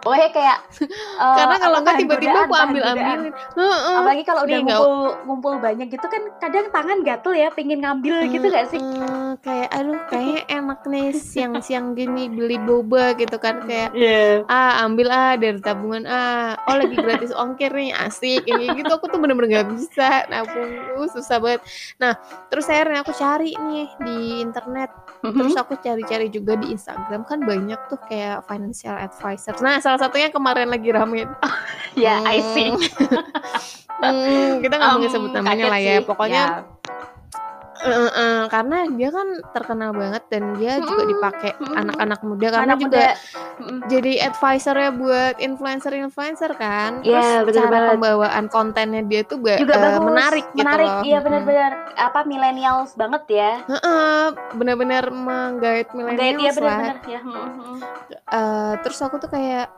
Gitu. 0.02 0.04
pokoknya 0.04 0.30
kayak 0.32 0.58
eh, 1.22 1.36
Karena 1.38 1.56
kalau 1.58 1.78
nggak 1.80 1.96
tiba-tiba 1.96 2.40
aku 2.42 2.56
ambil 2.56 2.82
godaan. 2.84 2.98
ambilin. 2.98 3.34
Heeh. 3.54 3.96
apalagi 3.96 4.24
kalau 4.24 4.42
udah 4.42 4.58
ngumpul 4.60 4.94
ngumpul 5.24 5.54
banyak 5.58 5.88
gitu 5.88 6.06
kan 6.06 6.22
kadang 6.38 6.66
tangan 6.70 7.00
gatel 7.02 7.34
ya 7.34 7.48
pengen 7.50 7.80
ngambil 7.80 8.16
gitu 8.28 8.46
gak 8.48 8.68
sih 8.68 8.82
Heeh, 8.82 9.30
kayak 9.40 9.70
aduh 9.70 10.02
kayaknya 10.08 10.42
enak 10.50 10.80
nih 10.84 11.08
siang-siang 11.12 11.94
gini 11.94 12.28
beli 12.28 12.58
boba 12.58 13.14
gitu 13.14 13.38
kan 13.38 13.62
kayak 13.62 13.94
Iya. 13.94 14.44
ah 14.48 14.82
ambil 14.82 15.08
ah 15.08 15.34
dari 15.36 15.60
tabungan 15.60 16.04
ah 16.04 16.58
oh 16.64 16.76
lagi 16.76 16.96
gratis 16.96 17.30
ongkir 17.32 17.70
nih 17.70 17.94
asik 17.94 18.42
ini 18.44 18.74
gitu 18.74 18.90
aku 18.90 19.06
tuh 19.06 19.18
bener-bener 19.18 19.50
nggak 19.54 19.70
bisa 19.72 20.26
nabung 20.28 20.66
tuh 20.92 21.08
susah 21.12 21.38
banget 21.38 21.62
nah 21.98 22.18
terus 22.48 22.66
akhirnya 22.66 23.02
aku 23.02 23.14
cari 23.14 23.54
nih 23.54 23.88
di 24.00 24.18
internet 24.42 24.90
terus 25.22 25.54
aku 25.54 25.78
cari-cari 25.78 26.28
juga 26.28 26.56
di 26.56 26.72
Instagram 26.72 27.22
kan 27.24 27.40
banyak 27.40 27.78
tuh 27.86 28.00
kayak 28.02 28.42
financial 28.46 28.96
advisor 28.96 29.54
nah 29.60 29.78
salah 29.92 30.02
satunya 30.02 30.30
kemarin 30.30 30.68
lagi 30.68 30.88
rame 30.90 31.28
ya 32.00 32.24
I 32.24 32.40
see 32.42 32.72
Hmm, 34.02 34.58
kita 34.64 34.74
nggak 34.74 34.92
mungkin 34.94 35.10
Em, 35.10 35.14
sebut 35.14 35.30
namanya 35.30 35.52
kaget 35.52 35.68
lah 35.68 35.80
ya 35.80 35.94
sih. 35.94 36.06
pokoknya 36.08 36.44
Ya. 36.48 36.81
Eh, 37.82 38.10
eh, 38.12 38.44
karena 38.48 38.78
dia 38.90 39.10
kan 39.10 39.28
terkenal 39.50 39.92
banget 39.92 40.24
dan 40.28 40.54
dia 40.54 40.78
juga 40.80 41.04
dipakai 41.04 41.52
anak-anak 41.58 42.20
muda 42.22 42.48
karena 42.50 42.66
anak 42.68 42.80
juga 42.80 43.04
muda 43.04 43.14
jadi 43.84 44.14
advisornya 44.26 44.90
buat 44.92 45.36
influencer-influencer 45.38 46.52
kan. 46.56 47.02
Terus 47.02 47.22
Iya, 47.22 47.36
bener 47.42 47.54
cara 47.60 47.70
banget. 47.70 47.90
pembawaan 47.94 48.46
kontennya 48.48 49.02
dia 49.02 49.22
tuh 49.22 49.38
ba- 49.38 49.58
juga 49.58 49.74
eh, 49.74 49.82
bagus 49.84 50.02
menarik 50.04 50.46
gitu 50.48 50.58
menarik 50.58 50.88
loh. 50.88 51.02
iya 51.04 51.18
benar-benar 51.20 51.72
apa 51.94 52.20
millennials 52.24 52.92
banget 52.94 53.24
ya 53.30 53.52
Heeh, 53.64 54.24
benar-benar 54.52 55.04
menggait 55.10 55.88
iya 55.88 55.96
millennials 55.96 56.58
lah. 56.58 56.80
benar-benar 56.80 56.98
ya 57.06 57.20
Mm, 57.22 57.34
mm, 57.34 57.54
mm. 57.54 57.78
Eh, 58.12 58.74
terus 58.82 59.00
aku 59.00 59.16
tuh 59.18 59.30
kayak 59.30 59.70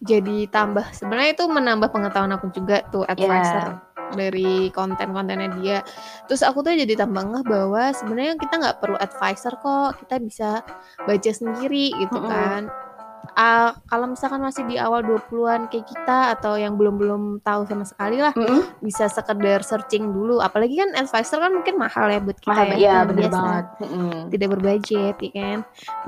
jadi 0.00 0.48
tambah 0.48 0.88
sebenarnya 0.90 1.34
itu 1.34 1.44
menambah 1.44 1.88
pengetahuan 1.88 2.32
aku 2.32 2.48
juga 2.50 2.80
tuh 2.88 3.04
advisor 3.04 3.76
dari 4.14 4.68
konten-kontennya 4.74 5.50
dia. 5.60 5.78
Terus 6.26 6.42
aku 6.46 6.62
tuh 6.62 6.74
jadi 6.74 6.94
tambah 6.98 7.22
ngeh 7.22 7.44
bahwa 7.46 7.90
sebenarnya 7.94 8.34
kita 8.38 8.54
nggak 8.60 8.78
perlu 8.78 8.96
advisor 8.98 9.54
kok, 9.58 10.00
kita 10.04 10.16
bisa 10.22 10.50
baca 11.04 11.30
sendiri 11.30 11.94
gitu 11.98 12.18
kan. 12.24 12.70
Ah, 13.36 13.76
kalau 13.86 14.10
misalkan 14.10 14.42
masih 14.42 14.66
di 14.66 14.76
awal 14.80 15.04
20-an 15.06 15.70
kayak 15.70 15.86
kita 15.86 16.34
atau 16.34 16.58
yang 16.58 16.74
belum-belum 16.74 17.44
tahu 17.44 17.62
sama 17.68 17.84
sekali 17.86 18.18
lah 18.18 18.34
Mm-mm. 18.34 18.80
bisa 18.82 19.06
sekedar 19.06 19.62
searching 19.62 20.10
dulu 20.10 20.42
apalagi 20.42 20.80
kan 20.80 20.90
advisor 20.98 21.38
kan 21.38 21.52
mungkin 21.54 21.78
mahal 21.78 22.10
ya 22.10 22.18
buat 22.18 22.38
kita 22.40 22.52
mahal 22.52 22.66
ya 22.74 22.76
iya 22.76 22.90
yang 22.90 23.08
bener 23.12 23.20
biasa 23.22 23.36
banget 23.36 23.64
Mm-mm. 23.86 24.12
tidak 24.34 24.48
berbudget 24.56 25.16
ya 25.20 25.30
kan 25.36 25.58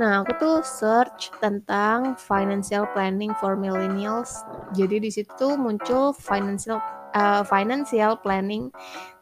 nah 0.00 0.12
aku 0.24 0.32
tuh 0.40 0.56
search 0.66 1.30
tentang 1.38 2.18
financial 2.18 2.88
planning 2.90 3.32
for 3.38 3.54
millennials 3.54 4.42
jadi 4.74 4.98
di 4.98 5.10
situ 5.12 5.56
muncul 5.60 6.16
financial 6.16 6.82
uh, 7.14 7.42
financial 7.46 8.18
planning 8.20 8.72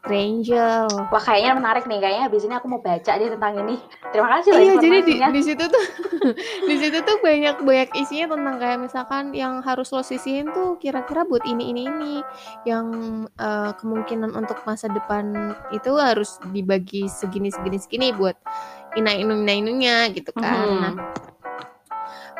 triangle 0.01 0.89
wah 1.13 1.21
kayaknya 1.21 1.53
menarik 1.61 1.85
nih 1.85 2.01
kayaknya 2.01 2.23
habis 2.25 2.41
ini 2.41 2.57
aku 2.57 2.65
mau 2.65 2.81
baca 2.81 3.11
deh 3.21 3.29
tentang 3.29 3.53
ini. 3.61 3.77
Terima 4.09 4.27
kasih 4.33 4.49
loh 4.49 4.61
iya 4.65 4.73
jadi 4.81 4.97
di, 5.05 5.13
di 5.21 5.41
situ 5.45 5.63
tuh 5.69 5.85
di 6.69 6.75
situ 6.81 6.97
tuh 7.05 7.17
banyak 7.21 7.61
banyak 7.61 7.89
isinya 8.01 8.33
tentang 8.33 8.55
kayak 8.57 8.79
misalkan 8.81 9.23
yang 9.37 9.61
harus 9.61 9.93
lo 9.93 10.01
sisihin 10.01 10.49
tuh 10.49 10.81
kira-kira 10.81 11.21
buat 11.21 11.45
ini 11.45 11.69
ini 11.69 11.81
ini 11.85 12.13
yang 12.65 12.87
eh, 13.37 13.71
kemungkinan 13.77 14.33
untuk 14.33 14.57
masa 14.65 14.89
depan 14.89 15.53
itu 15.69 15.93
harus 16.01 16.41
dibagi 16.49 17.05
segini 17.05 17.53
segini 17.53 17.77
segini 17.77 18.09
buat 18.09 18.35
ina 18.97 19.13
inu 19.13 19.37
ina 19.37 19.53
inunya 19.53 19.97
gitu 20.17 20.33
kan. 20.33 20.49
Mhm. 20.49 20.81
nah 20.81 20.93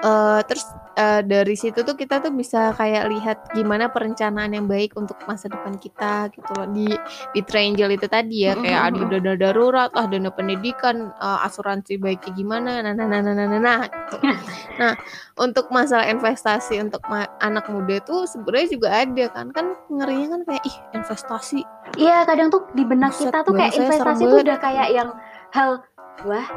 eh, 0.01 0.39
terus 0.49 0.65
eh, 0.95 1.21
dari 1.23 1.55
situ 1.55 1.81
tuh 1.81 1.95
kita 1.95 2.19
tuh 2.19 2.33
bisa 2.33 2.75
kayak 2.75 3.07
lihat 3.11 3.37
gimana 3.55 3.87
perencanaan 3.91 4.51
yang 4.51 4.65
baik 4.67 4.95
untuk 4.95 5.15
masa 5.27 5.47
depan 5.47 5.75
kita 5.79 6.31
gitu 6.35 6.51
loh. 6.57 6.67
Di 6.69 6.91
di 7.35 7.41
triangle 7.43 7.95
itu 7.95 8.07
tadi 8.11 8.47
ya 8.47 8.55
kayak 8.57 8.81
ada 8.91 9.01
dana 9.07 9.33
darurat 9.35 9.89
lah 9.91 10.05
dana 10.07 10.29
pendidikan 10.31 11.11
eh, 11.15 11.39
asuransi 11.47 11.97
baiknya 12.01 12.31
gimana 12.35 12.71
nah 12.81 12.93
nah 12.95 13.05
nah 13.07 13.19
nah 13.21 13.33
nah, 13.35 13.47
nah, 13.47 13.59
nah, 13.59 13.79
gitu. 13.87 14.15
nah 14.81 14.93
untuk 15.39 15.67
masalah 15.71 16.07
investasi 16.07 16.79
untuk 16.83 17.01
ma- 17.07 17.29
anak 17.39 17.67
muda 17.71 17.99
tuh 18.03 18.27
sebenarnya 18.27 18.67
juga 18.71 18.89
ada 18.91 19.25
kan 19.31 19.47
kan 19.55 19.65
ngerinya 19.89 20.37
kan 20.37 20.41
kayak 20.47 20.63
ih 20.67 20.77
investasi. 20.95 21.61
Iya 21.99 22.23
kadang 22.23 22.47
tuh 22.47 22.67
di 22.71 22.83
benak 22.87 23.11
Buset, 23.11 23.31
kita 23.31 23.39
tuh 23.43 23.53
kayak 23.55 23.73
investasi 23.75 24.23
tuh 24.23 24.39
udah 24.43 24.57
kayak 24.59 24.87
yang 24.95 25.09
hal 25.51 25.83
wah 26.23 26.47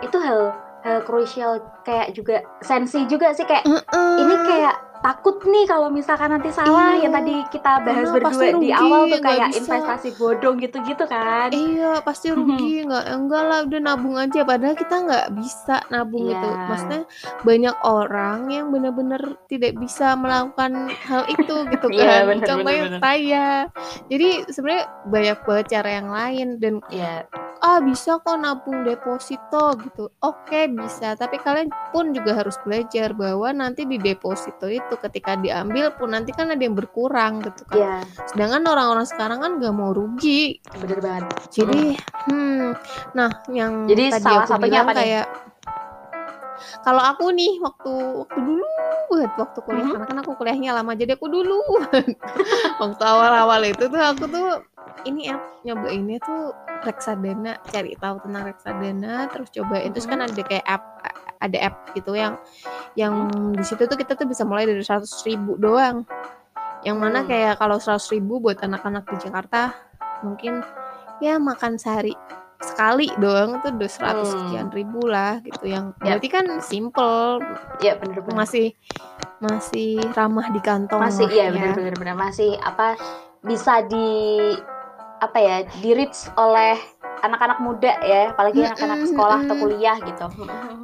itu 0.00 0.16
hal 0.20 0.54
hal 0.88 1.00
krusial 1.02 1.52
kayak 1.82 2.12
juga 2.12 2.40
sensi 2.58 3.04
juga 3.04 3.30
sih 3.30 3.44
kayak 3.44 3.64
ini 4.16 4.34
kayak 4.44 4.76
takut 4.98 5.38
nih 5.40 5.62
kalau 5.62 5.86
misalkan 5.88 6.26
nanti 6.28 6.50
salah 6.50 6.90
Iya. 6.92 7.06
yang 7.06 7.14
tadi 7.14 7.34
kita 7.48 7.72
bahas 7.80 8.02
Karena 8.02 8.14
berdua 8.18 8.42
di 8.42 8.50
rugi, 8.50 8.70
awal 8.74 9.02
tuh 9.06 9.20
kayak 9.22 9.46
bisa. 9.46 9.58
investasi 9.62 10.08
bodong 10.12 10.56
gitu-gitu 10.58 11.04
kan 11.06 11.48
Iya 11.48 11.92
pasti 12.02 12.26
rugi 12.34 12.82
nggak 12.82 13.04
enggak 13.06 13.42
lah 13.44 13.58
udah 13.62 13.78
nabung 13.80 14.18
aja 14.18 14.42
padahal 14.42 14.74
kita 14.74 14.96
nggak 14.98 15.26
bisa 15.38 15.86
nabung 15.88 16.26
Iya. 16.26 16.34
itu 16.34 16.48
maksudnya 16.66 17.02
banyak 17.40 17.76
orang 17.80 18.38
yang 18.48 18.66
benar-benar 18.68 19.22
tidak 19.46 19.72
bisa 19.78 20.18
melakukan 20.18 20.72
hal 20.98 21.22
itu 21.28 21.54
gitu 21.70 21.86
Iya, 21.88 22.02
kan 22.02 22.22
bener, 22.26 22.46
contohnya 22.48 22.82
bener, 22.82 22.90
bener. 22.90 23.00
saya 23.00 23.46
jadi 24.08 24.28
sebenarnya 24.50 24.84
banyak 25.06 25.38
banget 25.40 25.66
cara 25.70 25.90
yang 25.94 26.08
lain 26.10 26.48
dan 26.58 26.74
ya 26.88 27.22
ah 27.58 27.78
bisa 27.82 28.22
kok 28.22 28.38
nabung 28.38 28.86
deposito 28.86 29.74
gitu. 29.82 30.10
Oke 30.22 30.70
bisa. 30.70 31.18
Tapi 31.18 31.38
kalian 31.42 31.70
pun 31.90 32.14
juga 32.14 32.38
harus 32.38 32.54
belajar 32.62 33.12
bahwa 33.14 33.50
nanti 33.50 33.84
di 33.84 33.98
deposito 33.98 34.70
itu 34.70 34.94
ketika 34.98 35.34
diambil 35.38 35.94
pun 35.94 36.14
nanti 36.14 36.30
kan 36.30 36.50
ada 36.50 36.62
yang 36.62 36.78
berkurang 36.78 37.42
gitu 37.42 37.62
kan. 37.68 37.78
Ya 37.78 37.94
sedangkan 38.30 38.62
orang-orang 38.66 39.06
sekarang 39.06 39.38
kan 39.42 39.52
nggak 39.58 39.74
mau 39.74 39.90
rugi. 39.90 40.62
Bener 40.78 40.98
banget. 41.02 41.26
Jadi, 41.50 41.98
hmm, 42.30 42.66
nah 43.16 43.30
yang 43.50 43.90
Jadi 43.90 44.04
tadi 44.14 44.24
salah 44.24 44.44
aku 44.46 44.50
satunya 44.54 44.82
bilang 44.82 44.86
apa 44.86 44.92
nih? 44.94 45.47
Kalau 46.82 47.02
aku 47.02 47.30
nih 47.30 47.58
waktu 47.60 47.92
waktu 48.24 48.38
dulu 48.40 48.66
buat 49.08 49.32
waktu 49.40 49.58
kuliah 49.64 49.84
Mhm. 49.88 49.92
karena 49.96 50.06
kan 50.06 50.18
aku 50.20 50.32
kuliahnya 50.36 50.70
lama 50.76 50.92
jadi 50.92 51.16
aku 51.16 51.26
dulu 51.26 51.58
waktu 52.82 53.02
awal-awal 53.04 53.62
itu 53.64 53.84
tuh 53.88 54.00
aku 54.00 54.24
tuh 54.28 54.48
ini 55.06 55.30
app 55.30 55.62
nyobainnya 55.64 56.18
tuh 56.20 56.52
reksadana 56.84 57.58
cari 57.70 57.94
tahu 57.98 58.20
tentang 58.22 58.44
reksadana 58.50 59.26
terus 59.32 59.48
cobain 59.50 59.90
terus 59.90 60.06
kan 60.06 60.20
Mhm. 60.20 60.26
ada 60.30 60.42
kayak 60.44 60.66
app 60.66 60.84
ada 61.38 61.58
app 61.70 61.74
gitu 61.94 62.12
yang 62.18 62.34
yang 62.98 63.30
di 63.54 63.62
situ 63.62 63.86
tuh 63.86 63.94
kita 63.94 64.18
tuh 64.18 64.26
bisa 64.26 64.42
mulai 64.42 64.66
dari 64.66 64.82
100 64.82 65.22
ribu 65.22 65.54
doang 65.54 66.02
yang 66.86 66.98
mana 66.98 67.22
Hmm. 67.22 67.30
kayak 67.30 67.54
kalau 67.58 67.78
100 67.78 68.10
ribu 68.10 68.38
buat 68.38 68.58
anak-anak 68.58 69.06
di 69.06 69.16
Jakarta 69.22 69.74
mungkin 70.22 70.62
ya 71.18 71.38
makan 71.38 71.78
sehari 71.78 72.14
sekali 72.58 73.06
doang 73.16 73.62
tuh 73.62 73.70
udah 73.70 73.86
100 73.86 74.18
Hmm. 74.18 74.26
sekian 74.26 74.68
ribu 74.68 75.06
lah 75.06 75.38
gitu 75.40 75.64
yang 75.64 75.94
Yap. 76.02 76.18
berarti 76.18 76.28
kan 76.28 76.44
simple 76.58 77.38
ya 77.78 77.94
bener-bener 77.96 78.34
masih 78.36 78.74
masih 79.38 80.02
ramah 80.12 80.50
di 80.50 80.58
kantong 80.58 80.98
masih 80.98 81.30
iya 81.30 81.48
ya. 81.48 81.54
bener-bener 81.54 81.94
bener 81.94 82.16
masih 82.18 82.58
apa 82.58 82.98
bisa 83.40 83.86
di 83.86 84.10
apa 85.18 85.38
ya 85.38 85.56
di 85.78 85.90
reach 85.94 86.26
oleh 86.34 86.74
anak-anak 87.20 87.58
muda 87.58 87.92
ya 88.00 88.30
apalagi 88.30 88.60
Mm-mm, 88.60 88.70
anak-anak 88.74 88.98
sekolah 89.04 89.38
atau 89.44 89.56
kuliah 89.58 89.96
gitu 90.00 90.26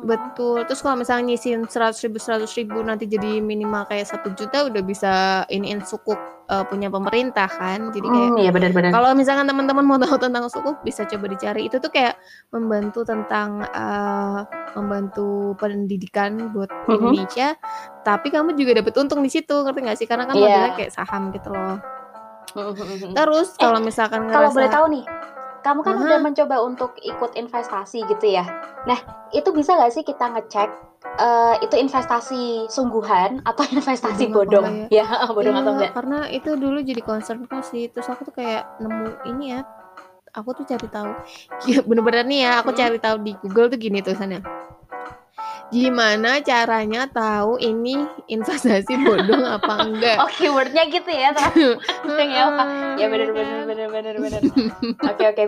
betul 0.05 0.59
terus 0.69 0.81
kalau 0.81 1.01
misalnya 1.01 1.33
nyisihin 1.33 1.65
100 1.65 1.97
ribu 2.05 2.19
100 2.19 2.45
ribu 2.55 2.79
nanti 2.81 3.07
jadi 3.07 3.41
minimal 3.41 3.89
kayak 3.89 4.05
satu 4.05 4.35
juta 4.37 4.69
udah 4.69 4.83
bisa 4.85 5.13
iniin 5.49 5.81
sukuk 5.81 6.19
eh, 6.45 6.65
punya 6.69 6.93
pemerintah 6.93 7.49
kan 7.49 7.89
jadi 7.89 8.05
kayak 8.05 8.31
Hmm, 8.31 8.39
iya 8.39 8.51
benar-benar 8.53 8.91
Kalau 8.93 9.11
misalkan 9.17 9.49
teman-teman 9.49 9.85
mau 9.85 9.97
tahu 9.97 10.17
tentang 10.21 10.45
sukuk 10.49 10.77
bisa 10.85 11.09
coba 11.09 11.25
dicari. 11.27 11.67
Itu 11.67 11.81
tuh 11.81 11.89
kayak 11.89 12.21
membantu 12.53 13.01
tentang 13.03 13.65
eh, 13.65 14.41
membantu 14.77 15.57
pendidikan 15.57 16.53
buat 16.53 16.69
Mhm. 16.85 16.95
Indonesia. 17.01 17.57
Tapi 18.05 18.29
kamu 18.29 18.53
juga 18.55 18.77
dapat 18.85 18.93
untung 19.01 19.25
di 19.25 19.33
situ, 19.33 19.55
ngerti 19.55 19.81
nggak 19.81 19.99
sih? 19.99 20.07
Karena 20.09 20.29
kan 20.29 20.37
Iya. 20.37 20.45
modelnya 20.45 20.73
kayak 20.77 20.93
saham 20.93 21.33
gitu 21.33 21.49
loh. 21.49 21.81
Terus 23.15 23.49
kalau 23.57 23.81
misalkan 23.81 24.29
kalau 24.29 24.53
ngerasa 24.53 24.55
boleh 24.55 24.71
tahu 24.71 24.87
nih 24.93 25.05
kamu 25.65 25.81
kan 25.81 25.97
Aha. 25.97 26.05
udah 26.05 26.19
mencoba 26.21 26.57
untuk 26.61 26.93
ikut 27.01 27.35
investasi 27.35 28.05
gitu 28.05 28.27
ya 28.29 28.45
nah 28.85 29.01
itu 29.33 29.49
bisa 29.51 29.75
nggak 29.75 29.93
sih 29.97 30.05
kita 30.05 30.29
ngecek 30.31 30.69
eh, 31.17 31.55
itu 31.65 31.75
investasi 31.81 32.69
sungguhan 32.69 33.41
atau 33.43 33.65
investasi 33.75 34.29
Bodong 34.29 34.89
bodong, 34.95 35.09
apa 35.09 35.31
ya 35.31 35.33
bodong 35.33 35.55
Iya, 35.55 35.61
atau 35.65 35.73
enggak 35.75 35.93
Karena 35.95 36.19
itu 36.29 36.51
dulu 36.55 36.79
jadi 36.81 37.03
concernku 37.03 37.57
sih. 37.65 37.89
Terus 37.89 38.09
aku 38.11 38.29
tuh 38.29 38.35
kayak 38.35 38.67
nemu 38.83 39.07
ini 39.31 39.45
ya. 39.57 39.61
Aku 40.35 40.51
tuh 40.53 40.67
cari 40.67 40.89
tahu. 40.91 41.11
Ya, 41.71 41.81
bener-bener 41.87 42.27
nih 42.27 42.41
ya, 42.45 42.53
aku 42.61 42.75
Hmm. 42.75 42.81
cari 42.81 42.99
tahu 42.99 43.17
di 43.23 43.33
Google 43.41 43.71
tuh 43.71 43.79
gini 43.79 44.03
tulisannya. 44.03 44.43
Gimana 45.73 46.45
caranya 46.45 47.09
tahu 47.09 47.57
ini 47.59 47.97
investasi 48.29 48.95
bodong 49.07 49.43
apa 49.43 49.73
enggak? 49.85 50.17
oh 50.21 50.31
keywordnya 50.31 50.85
gitu 50.89 51.11
ya 51.11 51.33
ya 52.37 52.45
Pak. 52.53 52.67
ya 53.01 53.07
benar 53.09 53.31
benar 53.33 53.61
benar 53.65 53.89
benar 53.91 54.15
benar 54.21 54.41
oke 55.11 55.25
oke 55.25 55.43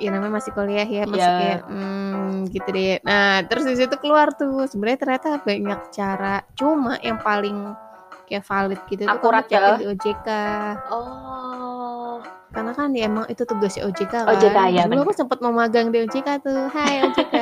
ya 0.00 0.08
namanya 0.10 0.40
masih 0.40 0.50
kuliah 0.56 0.86
ya 0.86 1.04
masih 1.06 1.22
Iya. 1.22 1.38
kayak 1.38 1.60
hmm, 1.68 2.34
gitu 2.50 2.68
deh 2.70 2.96
nah 3.06 3.44
terus 3.46 3.64
di 3.66 3.76
situ 3.78 3.94
keluar 4.02 4.34
tuh 4.34 4.66
sebenarnya 4.66 4.98
ternyata 4.98 5.28
banyak 5.42 5.80
cara 5.94 6.42
cuma 6.58 6.98
yang 7.00 7.22
paling 7.22 7.70
kayak 8.26 8.42
valid 8.42 8.80
gitu 8.88 9.04
tuh 9.06 9.12
Akurat 9.12 9.44
ya. 9.46 9.76
di 9.78 9.84
OJK 9.92 10.28
oh 10.90 11.71
karena 12.52 12.72
kan 12.76 12.88
ya 12.92 13.08
emang 13.08 13.26
itu 13.32 13.42
tugasnya 13.48 13.88
OJK 13.88 14.12
kan. 14.12 14.28
OJK, 14.28 14.58
ya, 14.76 14.82
dulu 14.84 15.02
bener. 15.02 15.04
aku 15.08 15.12
sempat 15.16 15.38
mau 15.40 15.52
magang 15.52 15.88
di 15.88 16.04
OJK 16.04 16.28
tuh. 16.44 16.68
Hai 16.68 17.02
OJK 17.08 17.34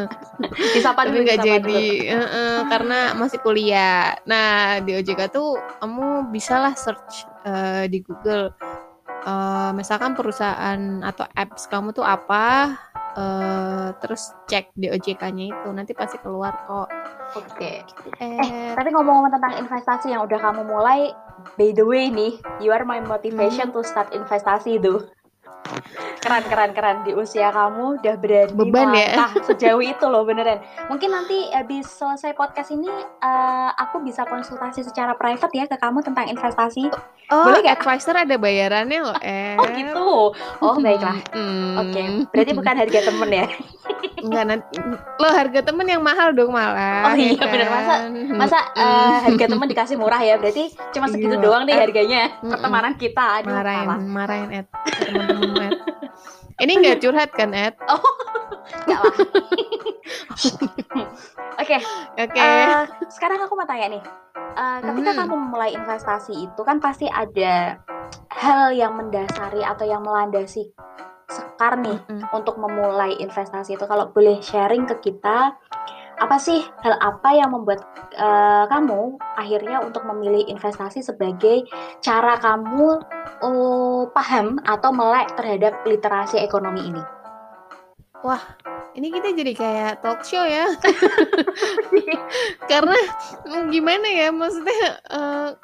disapa 0.74 1.06
dulu 1.06 1.22
nggak 1.22 1.40
jadi. 1.40 1.62
dulu. 1.62 2.12
Heeh, 2.18 2.54
karena 2.66 2.98
masih 3.14 3.38
kuliah. 3.40 4.18
Nah 4.26 4.82
di 4.82 4.98
OJK 4.98 5.30
tuh 5.30 5.54
kamu 5.78 6.34
bisalah 6.34 6.74
search 6.74 7.24
eh, 7.46 7.86
di 7.86 8.02
Google 8.02 8.50
Eh, 9.20 9.70
misalkan 9.76 10.16
perusahaan 10.16 11.04
atau 11.04 11.28
apps 11.36 11.68
kamu 11.68 11.92
tuh 11.92 12.04
apa 12.04 12.72
eh, 13.20 13.88
terus 14.00 14.32
cek 14.48 14.72
di 14.72 14.88
OJK-nya 14.88 15.44
itu. 15.52 15.68
Nanti 15.68 15.92
pasti 15.92 16.16
keluar 16.24 16.56
kok. 16.64 16.88
Oke. 17.36 17.84
Eh 18.16 18.72
tapi 18.72 18.88
ngomong-ngomong 18.90 19.30
tentang 19.30 19.60
investasi 19.60 20.16
yang 20.16 20.24
udah 20.24 20.40
kamu 20.40 20.62
mulai 20.64 21.12
by 21.54 21.70
the 21.70 21.82
way 21.82 22.08
nih 22.08 22.32
you 22.58 22.70
are 22.70 22.82
my 22.82 22.98
motivation 23.00 23.68
Hmm. 23.68 23.74
to 23.74 23.82
start 23.82 24.10
investasi 24.10 24.78
tuh 24.78 25.06
keren 26.20 26.44
keren 26.44 26.72
keren 26.72 26.96
di 27.00 27.12
usia 27.12 27.48
kamu 27.48 27.96
udah 27.96 28.16
berani 28.16 28.52
Beban 28.52 28.90
ya. 28.92 29.24
sejauh 29.40 29.80
itu 29.80 30.04
loh 30.04 30.22
beneran 30.22 30.60
mungkin 30.86 31.08
nanti 31.08 31.48
habis 31.48 31.88
selesai 31.88 32.34
podcast 32.34 32.70
ini 32.70 32.90
eh, 33.18 33.70
aku 33.72 34.00
bisa 34.00 34.24
konsultasi 34.24 34.82
secara 34.82 35.14
private 35.14 35.52
ya 35.54 35.64
ke 35.64 35.76
kamu 35.76 36.02
tentang 36.02 36.28
investasi 36.28 36.90
oh 37.30 37.44
boleh 37.46 37.62
nggak? 37.62 37.76
advisor 37.76 38.12
ada 38.12 38.36
bayarannya 38.36 39.00
loh 39.00 39.16
eh 39.16 39.56
oh 39.56 39.68
gitu 39.70 40.04
oh 40.60 40.74
baiklah 40.76 41.16
Hmm. 41.30 41.76
oke 41.78 42.02
berarti 42.28 42.52
bukan 42.52 42.74
harga 42.76 43.00
temen 43.02 43.30
ya 43.32 43.46
Enggak 44.20 44.44
nanti 44.44 44.76
lo 45.16 45.28
harga 45.28 45.60
temen 45.62 45.84
yang 45.84 46.00
mahal 46.00 46.30
dong 46.30 46.50
malah 46.50 47.06
Oh 47.06 47.14
iya, 47.14 47.32
ya 47.32 47.44
bener. 47.44 47.66
Masa- 47.66 48.00
kan? 48.00 48.10
masa 48.36 48.58
eh, 48.74 49.16
harga 49.24 49.46
temen 49.48 49.66
dikasih 49.66 49.96
murah 49.96 50.20
ya 50.20 50.36
berarti 50.36 50.64
cuma 50.90 51.06
segitu 51.06 51.32
Iya. 51.32 51.40
doang 51.40 51.62
deh 51.62 51.72
Eh, 51.72 51.80
harganya 51.80 52.22
mm-mm. 52.36 52.50
pertemanan 52.50 52.92
kita 52.94 53.24
aduh 53.38 53.50
marahin 53.50 53.86
salah. 53.86 53.98
marahin 53.98 54.50
Ed 54.54 54.66
Ed 55.00 55.74
ini 56.58 56.72
nggak 56.76 56.98
curhat 56.98 57.30
kan 57.30 57.50
Ed 57.50 57.74
Nggak 58.80 58.98
lah. 58.98 59.14
Oke, 61.56 61.76
oke 62.14 62.38
eh, 62.38 62.80
sekarang 63.10 63.40
aku 63.40 63.52
mau 63.52 63.64
tanya 63.64 63.90
nih. 63.90 64.02
Eh, 64.50 64.78
ketika 64.82 65.10
Hmm. 65.12 65.18
kamu 65.22 65.34
mulai 65.48 65.70
investasi 65.72 66.32
itu 66.40 66.60
kan 66.60 66.78
pasti 66.78 67.06
ada 67.06 67.76
hal 68.30 68.70
yang 68.72 68.94
mendasari 68.94 69.60
atau 69.60 69.84
yang 69.84 70.00
melandasi 70.00 70.70
sekar 71.30 71.78
nih 71.78 71.96
Mm-mm. 71.96 72.26
untuk 72.34 72.58
memulai 72.58 73.14
investasi 73.22 73.78
itu. 73.78 73.84
Kalau 73.86 74.10
boleh 74.10 74.42
sharing 74.42 74.84
ke 74.90 74.98
kita, 75.10 75.54
apa 76.20 76.36
sih 76.36 76.60
hal 76.84 77.00
apa 77.00 77.32
yang 77.32 77.54
membuat 77.56 77.80
eh, 78.12 78.64
kamu 78.68 79.16
akhirnya 79.40 79.80
untuk 79.80 80.04
memilih 80.04 80.44
investasi 80.52 81.00
sebagai 81.00 81.64
cara 82.04 82.36
kamu 82.36 83.00
eh, 83.40 84.02
paham 84.12 84.60
atau 84.66 84.90
melek 84.92 85.32
terhadap 85.38 85.80
literasi 85.88 86.36
ekonomi 86.42 86.92
ini? 86.92 87.02
Ini 88.92 89.08
kita 89.08 89.28
jadi 89.32 89.52
kayak 89.52 89.92
talk 90.00 90.20
show 90.22 90.42
ya 90.42 90.66
karena 92.70 92.96
mm, 93.44 93.70
gimana 93.70 94.06
ya 94.06 94.28
maksudnya 94.30 94.98
ah, 95.08 95.54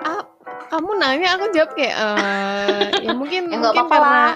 kamu 0.68 0.90
nanya 0.96 1.34
aku 1.34 1.50
jawab 1.50 1.74
kayak 1.74 1.94
eh, 1.94 2.86
ya 3.02 3.12
mungkin 3.12 3.48
Ya, 3.48 3.58
mungkin 3.58 3.82
apa-apa 3.82 3.96
karena. 3.98 4.26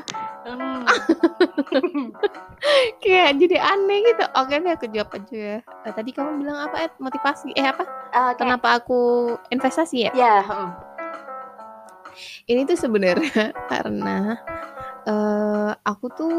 Hmm. 0.41 0.83
kayak 3.03 3.37
jadi 3.37 3.57
aneh 3.61 3.99
gitu 4.03 4.25
oke 4.33 4.55
deh 4.57 4.73
aku 4.73 4.87
jawab 4.89 5.11
aja 5.15 5.37
ya 5.37 5.59
Eh, 5.81 5.93
tadi 5.93 6.11
kamu 6.11 6.41
bilang 6.41 6.59
apa 6.61 6.77
Ed 6.83 6.93
motivasi 6.97 7.53
eh 7.53 7.65
apa 7.65 7.85
Eh, 7.85 7.89
kayak- 8.11 8.37
kenapa 8.37 8.81
aku 8.81 9.01
investasi 9.49 10.09
ya 10.09 10.13
Ya, 10.13 10.35
hmm. 10.43 10.71
ini 12.47 12.65
tuh 12.65 12.75
sebenarnya 12.75 13.53
karena 13.71 14.41
eh 15.05 15.71
aku 15.83 16.07
tuh 16.11 16.37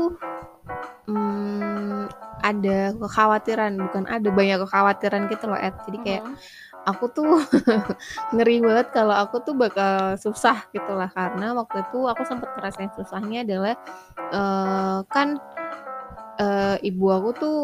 hmm, 1.06 2.06
ada 2.42 2.94
kekhawatiran 2.98 3.72
bukan 3.78 4.04
ada 4.10 4.30
banyak 4.34 4.58
kekhawatiran 4.66 5.22
gitu 5.30 5.46
loh 5.48 5.60
Ed 5.60 5.76
jadi 5.86 5.98
kayak 6.02 6.24
Mhm. 6.26 6.36
aku 6.82 7.06
tuh 7.14 7.30
ngeri 8.34 8.58
banget 8.58 8.88
kalau 8.90 9.14
aku 9.14 9.38
tuh 9.46 9.54
bakal 9.54 10.18
susah 10.18 10.66
gitu 10.74 10.92
lah 10.98 11.14
karena 11.14 11.54
waktu 11.54 11.86
itu 11.86 12.00
aku 12.10 12.26
sempat 12.26 12.50
ngerasain 12.58 12.90
susahnya 12.98 13.46
adalah 13.46 13.76
eh, 14.34 14.98
kan 15.14 15.38
eh, 16.42 16.78
ibu 16.82 17.06
aku 17.14 17.30
tuh 17.38 17.60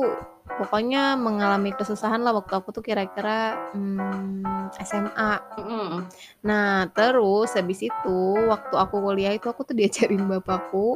pokoknya 0.48 1.14
mengalami 1.20 1.70
kesusahan 1.76 2.22
lah 2.24 2.34
waktu 2.34 2.54
aku 2.58 2.70
tuh 2.74 2.82
kira-kira 2.82 3.58
hmm, 3.74 4.70
SMA 4.82 5.32
Mhm. 5.58 6.06
Nah, 6.46 6.86
terus 6.94 7.54
habis 7.58 7.82
itu 7.82 8.20
waktu 8.48 8.76
aku 8.78 9.02
kuliah 9.02 9.34
itu 9.34 9.50
aku 9.50 9.66
tuh 9.66 9.76
diajarin 9.78 10.26
bapakku 10.30 10.94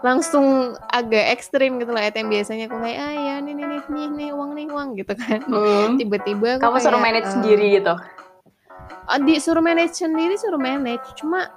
langsung 0.00 0.46
agak 0.86 1.28
ekstrim 1.30 1.76
gitu 1.76 1.92
lah 1.92 2.08
yang 2.08 2.26
biasanya 2.26 2.64
aku 2.66 2.76
kayak 2.78 2.98
ah 2.98 3.12
ya 3.12 3.34
nih 3.38 3.52
nih 3.52 3.66
nih 3.66 3.80
nih, 3.86 4.06
nih 4.10 4.28
uang 4.32 4.50
nih 4.54 4.66
uang 4.66 4.88
gitu 4.96 5.12
kan 5.12 5.40
Hmm. 5.44 5.96
tiba-tiba 5.96 6.56
Kamu 6.56 6.76
suruh 6.78 6.96
manage 6.98 7.28
eh, 7.28 7.32
sendiri 7.32 7.66
gitu. 7.76 7.92
ah, 9.02 9.18
disuruh 9.18 9.60
manage 9.60 9.94
sendiri 9.94 10.34
suruh 10.34 10.56
manage 10.56 11.04
cuma 11.14 11.52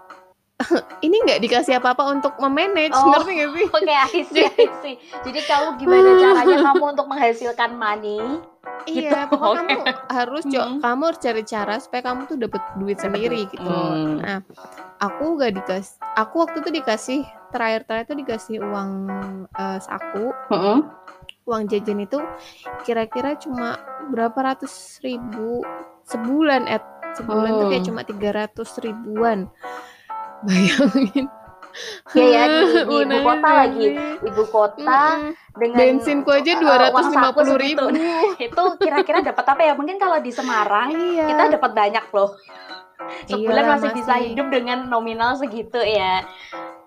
ini 1.06 1.17
nggak 1.19 1.39
dikasih 1.39 1.77
apa-apa 1.77 2.03
untuk 2.10 2.34
memanage 2.38 2.93
Oh. 2.93 3.10
ngerti 3.10 3.32
gak 3.34 3.49
sih 3.51 3.65
Oke, 3.73 3.89
I 3.89 4.21
see, 4.23 4.45
I 4.45 4.67
see. 4.79 4.95
Jadi 5.21 5.39
kamu 5.43 5.67
gimana 5.77 6.10
caranya 6.15 6.58
kamu 6.63 6.84
untuk 6.93 7.08
menghasilkan 7.08 7.71
money? 7.73 8.19
gitu. 8.86 9.08
Iya, 9.08 9.27
pokoknya 9.27 9.60
Oke. 9.60 9.67
kamu 9.71 9.82
harus 10.10 10.43
Hmm. 10.45 10.79
kamu 10.79 11.01
harus 11.06 11.19
cari 11.19 11.43
cara 11.43 11.75
supaya 11.79 12.01
kamu 12.03 12.21
tuh 12.25 12.38
dapat 12.38 12.62
duit 12.75 12.97
sendiri 12.97 13.47
gitu. 13.49 13.63
Hmm. 13.65 14.19
Nah, 14.19 14.39
aku 15.03 15.35
gak 15.35 15.51
dikasih, 15.53 15.99
aku 16.15 16.35
waktu 16.39 16.57
itu 16.63 16.69
dikasih 16.71 17.19
terakhir-terakhir 17.51 18.05
tuh 18.07 18.17
dikasih 18.17 18.55
uang 18.63 18.91
eh, 19.51 19.79
saku, 19.83 20.31
Hmm. 20.47 20.87
uang 21.43 21.63
jajan 21.67 21.99
itu 21.99 22.23
kira-kira 22.81 23.35
cuma 23.35 23.75
berapa 24.07 24.55
ratus 24.55 25.03
ribu 25.03 25.59
sebulan 26.07 26.71
Ed 26.71 26.83
sebulan 27.13 27.51
tuh 27.53 27.67
kayak 27.67 27.83
Hmm. 27.83 27.89
cuma 27.91 28.01
300 28.01 28.79
ribuan 28.79 29.39
bayangin 30.47 31.27
Iya 32.13 32.29
ya, 32.29 32.43
di, 32.45 32.85
di 32.85 32.95
ibu 33.01 33.17
kota 33.25 33.49
lagi. 33.49 33.87
Ibu 34.21 34.43
kota 34.53 34.99
Mm-mm. 35.17 35.33
dengan 35.57 35.77
bensinku 35.81 36.29
aja 36.29 36.53
uh, 36.53 36.59
dua 36.61 36.75
ratus 36.85 37.05
lima 37.09 37.29
puluh 37.33 37.57
ribu 37.57 37.85
Itu 38.45 38.63
kira-kira 38.77 39.25
dapat 39.25 39.41
apa 39.41 39.61
ya? 39.65 39.73
Mungkin 39.73 39.97
kalau 39.97 40.21
di 40.21 40.29
Semarang 40.29 40.93
iya 40.93 41.25
kita 41.25 41.57
dapat 41.57 41.73
banyak 41.73 42.05
loh. 42.13 42.37
Sebulan 43.25 43.41
Iyalah, 43.59 43.73
masih 43.73 43.89
bisa 43.93 44.13
masih. 44.13 44.25
hidup 44.29 44.47
dengan 44.49 44.79
nominal 44.85 45.31
segitu 45.33 45.79
ya. 45.79 46.23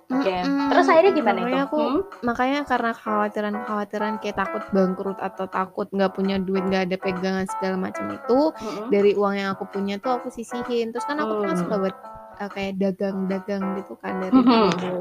Oke. 0.06 0.30
Mm-mm. 0.30 0.70
Terus 0.70 0.86
akhirnya 0.86 1.12
gimana 1.12 1.38
makanya 1.40 1.58
itu? 1.58 1.66
aku 1.66 1.78
Hmm? 1.82 2.02
makanya 2.22 2.60
karena 2.62 2.90
kekhawatiran-kekhawatiran 2.92 4.12
kayak 4.16 4.36
takut 4.36 4.62
bangkrut 4.70 5.18
atau 5.18 5.46
takut 5.46 5.86
nggak 5.90 6.12
punya 6.12 6.36
duit 6.38 6.62
nggak 6.62 6.82
ada 6.84 6.96
pegangan 6.96 7.46
segala 7.48 7.76
macam 7.76 8.06
itu 8.08 8.38
Mm-mm. 8.54 8.86
dari 8.88 9.12
uang 9.12 9.34
yang 9.34 9.50
aku 9.50 9.66
punya 9.66 9.98
tuh 9.98 10.14
aku 10.14 10.30
sisihin 10.30 10.94
terus 10.94 11.02
kan 11.02 11.18
aku 11.18 11.32
tuh 11.34 11.44
kan 11.44 11.52
Hmm. 11.52 11.62
suka 11.64 11.74
buat 11.80 11.96
uh, 12.38 12.48
kayak 12.48 12.72
dagang-dagang 12.76 13.62
gitu 13.76 13.98
kan 13.98 14.14
dari 14.20 14.30
Mhm. 14.30 14.46
dulu 14.46 14.98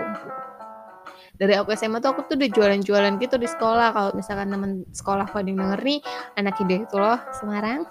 dari 1.36 1.54
aku 1.54 1.71
SMA 1.71 2.00
tuh 2.00 2.12
aku 2.12 2.21
tuh 2.26 2.36
udah 2.36 2.50
jualan-jualan 2.50 3.13
gitu 3.17 3.36
di 3.36 3.45
sekolah 3.45 3.88
kalau 3.91 4.10
misalkan 4.12 4.48
temen 4.48 4.71
sekolah 4.89 5.26
pada 5.26 5.43
denger 5.43 5.80
nih 5.80 6.00
anak 6.36 6.56
ide 6.58 6.84
itu 6.84 6.95
loh 6.95 7.19
Semarang 7.32 7.84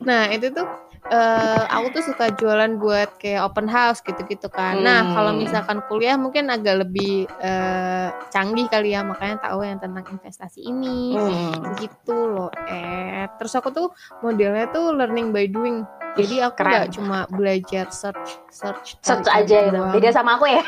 nah 0.00 0.26
itu 0.28 0.48
tuh 0.48 0.66
eh, 1.06 1.64
aku 1.66 1.86
tuh 1.92 2.02
suka 2.06 2.32
jualan 2.32 2.76
buat 2.76 3.18
kayak 3.18 3.44
open 3.44 3.66
house 3.66 4.00
gitu-gitu 4.00 4.48
kan 4.48 4.78
nah 4.78 5.12
kalau 5.12 5.30
Hmm. 5.30 5.42
misalkan 5.42 5.78
kuliah 5.84 6.14
mungkin 6.14 6.48
agak 6.48 6.80
lebih 6.80 7.26
eh, 7.38 8.08
canggih 8.30 8.66
kali 8.66 8.90
ya 8.90 9.02
makanya 9.02 9.42
tahu 9.42 9.62
yang 9.62 9.76
tentang 9.76 10.06
investasi 10.06 10.62
ini 10.62 11.12
Hmm. 11.12 11.76
gitu 11.76 12.14
loh 12.14 12.50
eh 12.64 13.26
terus 13.36 13.52
aku 13.52 13.68
tuh 13.68 13.88
modelnya 14.20 14.70
tuh 14.70 14.92
learning 14.92 15.28
by 15.28 15.44
doing 15.44 15.82
jadi 16.14 16.46
aku 16.46 16.62
keren. 16.62 16.70
nggak 16.70 16.86
cuma 16.94 17.18
belajar 17.26 17.90
search 17.90 18.38
search 18.48 19.02
Search 19.02 19.26
aja 19.26 19.66
gitu. 19.66 19.82
Beda 19.90 20.08
sama 20.08 20.38
aku 20.38 20.46
ya. 20.46 20.62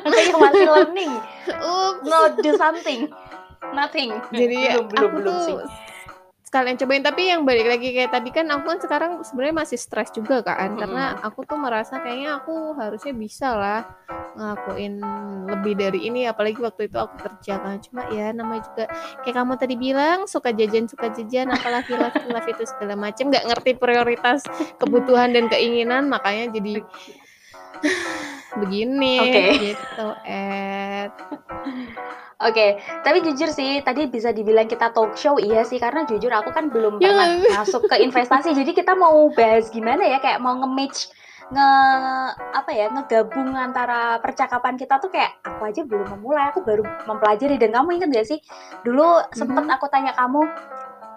Yang 0.00 0.38
masih 0.40 0.68
learning. 0.68 1.12
Ups. 1.60 2.06
No 2.08 2.18
do 2.40 2.50
something. 2.56 3.10
Nothing. 3.72 4.10
jadi 4.34 4.76
belum 4.76 4.86
belum 4.90 5.10
aku 5.10 5.16
belum 5.22 5.32
tuh 5.32 5.40
sih. 5.46 5.56
sekalian 6.52 6.76
cobain 6.76 7.00
tapi 7.00 7.22
yang 7.32 7.48
balik 7.48 7.64
lagi 7.64 7.96
kayak 7.96 8.12
tadi 8.12 8.28
kan 8.28 8.44
aku 8.52 8.68
kan 8.68 8.78
sekarang 8.84 9.12
sebenarnya 9.24 9.56
masih 9.64 9.78
stres 9.80 10.12
juga 10.12 10.44
kan 10.44 10.76
karena 10.76 11.16
aku 11.24 11.48
tuh 11.48 11.56
merasa 11.56 11.96
kayaknya 11.96 12.44
aku 12.44 12.76
harusnya 12.76 13.16
bisa 13.16 13.56
lah 13.56 13.80
ngelakuin 14.36 15.00
lebih 15.48 15.74
dari 15.80 16.00
ini 16.12 16.28
apalagi 16.28 16.60
waktu 16.60 16.92
itu 16.92 17.00
aku 17.00 17.16
kerja 17.24 17.56
kan 17.56 17.80
cuma 17.80 18.04
ya 18.12 18.36
namanya 18.36 18.68
juga 18.68 18.84
kayak 19.24 19.36
kamu 19.40 19.52
tadi 19.56 19.74
bilang 19.80 20.18
suka 20.28 20.52
jajan 20.52 20.84
suka 20.84 21.08
jajan 21.08 21.48
apalagi 21.48 21.96
live 21.96 22.20
live 22.28 22.48
itu 22.52 22.64
segala 22.68 23.00
macem 23.00 23.32
nggak 23.32 23.48
ngerti 23.48 23.70
prioritas 23.80 24.44
kebutuhan 24.76 25.32
dan 25.32 25.48
keinginan 25.48 26.12
makanya 26.12 26.52
jadi 26.52 26.84
begini 28.58 29.14
Oke. 29.20 29.44
gitu 29.72 30.06
Ed 30.24 31.12
Oke, 32.42 32.74
tapi 33.06 33.22
jujur 33.22 33.54
sih 33.54 33.78
tadi 33.86 34.10
bisa 34.10 34.34
dibilang 34.34 34.66
kita 34.66 34.90
talk 34.90 35.14
show 35.14 35.38
iya 35.38 35.62
sih 35.62 35.78
karena 35.78 36.02
jujur 36.02 36.26
aku 36.34 36.50
kan 36.50 36.74
belum 36.74 36.98
Ya 36.98 37.14
pernah 37.14 37.62
masuk 37.62 37.86
ke 37.86 38.02
investasi. 38.02 38.50
Jadi 38.50 38.74
kita 38.74 38.98
mau 38.98 39.30
bahas 39.30 39.70
gimana 39.70 40.02
ya 40.02 40.18
kayak 40.18 40.42
mau 40.42 40.58
nge-match 40.58 41.06
nge 41.52 41.68
apa 42.34 42.70
ya 42.74 42.90
ngegabung 42.90 43.54
antara 43.54 44.18
percakapan 44.18 44.74
kita 44.74 44.98
tuh 44.98 45.12
kayak 45.12 45.38
aku 45.44 45.62
aja 45.68 45.86
belum 45.86 46.18
memulai 46.18 46.48
aku 46.50 46.64
baru 46.64 46.82
mempelajari 47.06 47.60
dan 47.60 47.76
kamu 47.76 48.00
ingat 48.00 48.08
gak 48.10 48.26
sih 48.26 48.38
dulu 48.82 49.20
sempet 49.36 49.62
Mhm. 49.62 49.74
aku 49.76 49.86
tanya 49.92 50.16
kamu 50.16 50.48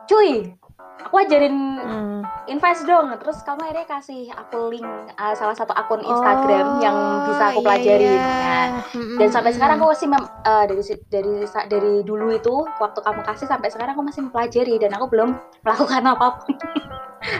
cuy 0.06 0.52
aku 1.01 1.15
ajarin 1.19 1.55
Hmm. 1.75 2.21
invest 2.45 2.84
dong 2.84 3.13
terus 3.17 3.41
kamu 3.41 3.62
akhirnya 3.63 3.86
kasih 3.86 4.25
aku 4.29 4.69
link 4.69 4.86
uh, 5.13 5.34
salah 5.34 5.53
satu 5.53 5.71
akun 5.71 6.01
Instagram 6.01 6.79
yang 6.79 6.97
bisa 7.25 7.43
aku 7.47 7.60
Oh, 7.60 7.62
iya, 7.62 7.67
pelajarin 7.67 8.10
iya. 8.12 8.25
Nah, 8.25 8.67
Mm-mm, 8.91 9.17
dan 9.17 9.29
sampai 9.29 9.51
sekarang 9.51 9.75
aku 9.77 9.88
masih 9.88 10.08
mem- 10.08 10.31
eh, 10.41 10.63
dari 10.65 10.81
dari 11.08 11.34
dari 11.67 11.93
dulu 12.01 12.27
itu 12.31 12.55
waktu 12.75 12.99
kamu 12.99 13.21
kasih 13.23 13.45
sampai 13.45 13.69
sekarang 13.69 13.93
aku 13.93 14.03
masih 14.03 14.21
mempelajari 14.23 14.75
dan 14.77 14.91
aku 14.93 15.05
belum 15.08 15.29
melakukan 15.65 16.03
apa 16.05 16.27
pun 16.36 16.53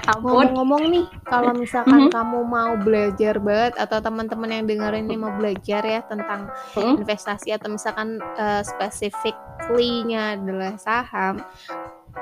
ampun 0.08 0.30
ngomong-ngomong 0.50 0.84
nih 0.90 1.06
kalau 1.24 1.54
misalkan 1.54 2.10
Mhm. 2.10 2.12
kamu 2.12 2.40
mau 2.44 2.74
belajar 2.76 3.38
banget 3.38 3.74
atau 3.78 3.98
teman-teman 4.00 4.50
yang 4.52 4.66
dengerin 4.66 5.06
ini 5.06 5.16
mau 5.16 5.30
belajar 5.32 5.82
ya 5.82 6.02
tentang 6.04 6.50
Mhm. 6.76 7.02
investasi 7.02 7.50
atau 7.52 7.70
misalkan 7.70 8.18
uh, 8.36 8.62
specifically-nya 8.62 10.38
adalah 10.38 10.74
saham 10.78 11.42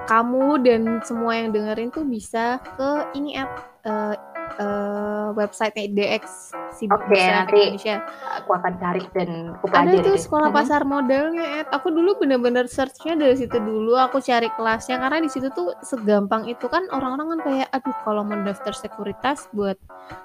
kamu 0.09 0.59
dan 0.65 0.81
semua 1.05 1.37
yang 1.37 1.49
dengerin 1.53 1.89
tuh 1.93 2.03
bisa 2.03 2.59
ke 2.75 2.89
ini 3.15 3.37
app 3.39 3.51
uh, 3.87 4.15
uh, 4.55 5.29
websitenya 5.33 5.89
DX 5.89 6.23
si 6.69 6.85
Efek 6.85 7.09
nanti 7.09 7.57
Indonesia 7.69 8.01
aku 8.33 8.49
akan 8.51 8.73
cari 8.75 9.01
dan 9.11 9.29
aku 9.51 9.65
ada 9.67 9.73
pelajari 9.85 9.97
tuh 9.99 10.11
deh. 10.11 10.21
sekolah 10.21 10.49
Mhm. 10.49 10.55
pasar 10.55 10.81
modalnya 10.83 11.45
Ed. 11.55 11.67
aku 11.69 11.87
dulu 11.89 12.17
bener-bener 12.17 12.65
searchnya 12.65 13.13
dari 13.15 13.35
situ 13.35 13.55
dulu 13.55 13.93
aku 13.93 14.17
cari 14.19 14.49
kelasnya 14.51 14.97
karena 14.97 15.17
di 15.17 15.29
situ 15.29 15.49
tuh 15.49 15.73
segampang 15.79 16.45
itu 16.45 16.65
kan 16.65 16.85
orang-orang 16.89 17.37
kan 17.37 17.39
kayak 17.43 17.67
aduh 17.71 17.95
kalau 18.01 18.21
mau 18.21 18.37
daftar 18.39 18.73
sekuritas 18.73 19.45
buat 19.51 19.77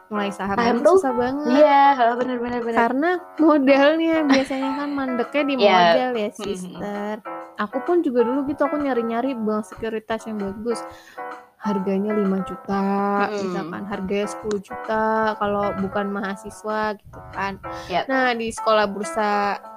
mulai 0.08 0.30
saham, 0.30 0.56
Saham 0.56 0.76
tuh, 0.80 0.96
susah 0.98 1.12
banget 1.12 1.52
Iya, 1.54 1.84
benar-benar 2.16 2.60
benar. 2.62 2.78
karena 2.80 3.10
modalnya 3.38 4.16
biasanya 4.24 4.70
kan 4.74 4.88
mandeknya 4.90 5.42
di 5.44 5.54
Iya. 5.58 5.70
modal 5.70 6.10
ya 6.16 6.28
sister 6.32 7.14
aku 7.56 7.78
pun 7.82 8.00
juga 8.00 8.22
dulu 8.22 8.46
gitu 8.46 8.62
aku 8.62 8.76
nyari-nyari 8.76 9.34
bank 9.34 9.66
sekuritas 9.66 10.24
yang 10.24 10.38
bagus 10.38 10.80
harganya 11.58 12.14
5 12.14 12.22
juta 12.44 12.82
Mm-mm. 13.24 13.42
misalkan 13.44 13.82
harganya 13.84 14.26
10 14.30 14.62
juta 14.62 15.04
kalau 15.34 15.74
bukan 15.76 16.06
mahasiswa 16.08 16.94
gitu 16.94 17.18
kan 17.30 17.58
Yap. 17.86 18.06
nah 18.06 18.30
di 18.30 18.46
sekolah 18.48 18.86
bursa 18.86 19.30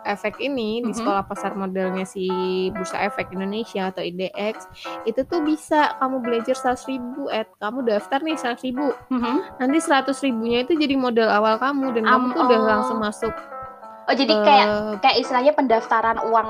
efek 0.04 0.38
ini 0.40 0.80
di 0.80 0.90
Mhm. 0.90 0.98
sekolah 0.98 1.24
pasar 1.24 1.52
modalnya 1.54 2.06
si 2.06 2.30
bursa 2.70 3.02
efek 3.02 3.30
Indonesia 3.32 3.90
atau 3.90 4.00
IDX 4.00 4.70
itu 5.04 5.22
tuh 5.24 5.42
bisa 5.42 5.98
kamu 5.98 6.22
belajar 6.22 6.54
100 6.54 6.86
ribu 6.86 7.26
Ed 7.28 7.50
kamu 7.58 7.82
daftar 7.84 8.20
nih 8.20 8.38
100 8.38 8.62
ribu 8.62 8.86
Mhm. 9.10 9.58
nanti 9.58 9.78
100 9.80 10.22
ribunya 10.22 10.62
itu 10.62 10.74
jadi 10.76 10.94
modal 10.94 11.30
awal 11.30 11.58
kamu 11.58 11.98
dan 11.98 12.04
Am- 12.06 12.14
kamu 12.24 12.28
tuh 12.32 12.42
udah 12.46 12.60
oh. 12.60 12.68
langsung 12.68 13.00
masuk 13.00 13.34
Oh, 14.02 14.18
jadi 14.18 14.34
kayak 14.34 14.68
kayak 15.00 15.18
istilahnya 15.18 15.54
pendaftaran 15.54 16.18
uang 16.20 16.48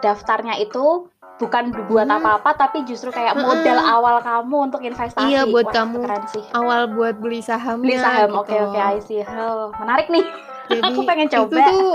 daftarnya 0.00 0.56
itu 0.56 1.10
bukan 1.42 1.64
buat 1.90 2.06
Mhm. 2.06 2.16
apa-apa 2.16 2.50
tapi 2.56 2.86
justru 2.86 3.10
kayak 3.10 3.34
Heeh. 3.34 3.42
modal 3.42 3.78
awal 3.80 4.22
kamu 4.22 4.56
untuk 4.70 4.80
investasi. 4.80 5.26
Iya, 5.26 5.42
buat 5.44 5.66
Wah, 5.66 5.74
kamu. 5.74 5.98
Keren 6.00 6.24
sih. 6.30 6.44
awal 6.54 6.80
buat 6.88 7.18
beli 7.18 7.42
sahamnya 7.42 7.82
Beli 7.84 7.98
saham. 7.98 8.28
gitu. 8.30 8.40
Oke, 8.40 8.56
oke, 8.62 8.78
I 8.78 8.98
see. 9.00 9.20
Oh, 9.24 9.74
menarik 9.76 10.06
nih. 10.06 10.22
Jadi 10.72 10.88
Aku 10.88 11.00
pengen 11.02 11.26
itu 11.26 11.36
coba. 11.36 11.66
tuh 11.68 11.86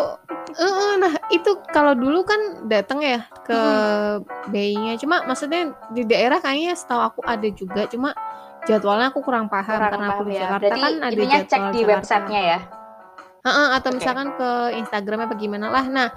eh, 0.53 0.93
nah 0.97 1.13
itu 1.29 1.51
kalau 1.67 1.93
dulu 1.93 2.21
kan 2.21 2.37
datang 2.63 2.99
ya 2.99 3.23
ke 3.41 3.57
BI-nya 4.47 4.95
cuma 4.97 5.23
maksudnya 5.23 5.71
di 5.89 6.03
daerah 6.03 6.37
kayaknya 6.37 6.73
setahu 6.73 7.01
aku 7.01 7.19
ada 7.23 7.47
juga 7.49 7.87
cuma 7.87 8.11
jadwalnya 8.63 9.09
aku 9.09 9.23
kurang 9.23 9.47
paham 9.47 9.77
Kurang 9.77 9.91
karena 9.91 10.05
aku 10.05 10.13
paham 10.13 10.25
di 10.25 10.33
ya. 10.33 10.41
Jakarta 10.41 10.61
Berarti 10.61 10.79
kan 10.79 10.93
ada 10.93 11.09
intinya 11.09 11.37
cek 11.37 11.47
jadwal 11.47 11.71
di 11.71 11.79
Jakarta. 11.79 11.91
websitenya 11.95 12.41
ya. 12.43 12.59
Heeh, 13.39 13.67
atau 13.71 13.89
Oke. 13.89 13.97
misalkan 13.97 14.27
ke 14.33 14.49
Instagramnya 14.75 15.25
apa 15.25 15.35
gimana 15.35 15.67
lah 15.69 15.85
nah 15.87 16.07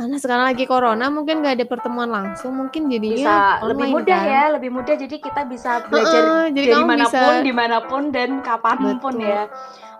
karena 0.00 0.16
sekarang 0.16 0.44
lagi 0.46 0.64
corona 0.64 1.06
mungkin 1.06 1.44
nggak 1.44 1.54
ada 1.54 1.66
pertemuan 1.66 2.08
langsung 2.08 2.56
mungkin 2.56 2.88
Bisa 2.88 2.96
jadinya 2.96 3.36
lebih 3.62 3.86
mudah 3.92 4.16
kan. 4.18 4.32
ya, 4.32 4.42
lebih 4.50 4.70
mudah 4.70 4.94
jadi 4.96 5.12
kita 5.12 5.44
bisa 5.44 5.84
belajar 5.84 6.22
Heeh, 6.24 6.44
jadi 6.50 6.68
dari 6.72 6.84
mana 6.86 7.04
pun, 7.04 7.12
bisa- 7.12 7.44
di 7.44 7.52
mana 7.52 7.78
pun 7.82 8.02
dan 8.08 8.30
kapan 8.40 8.76
pun 8.96 9.14
Betul. 9.14 9.28
ya. 9.28 9.44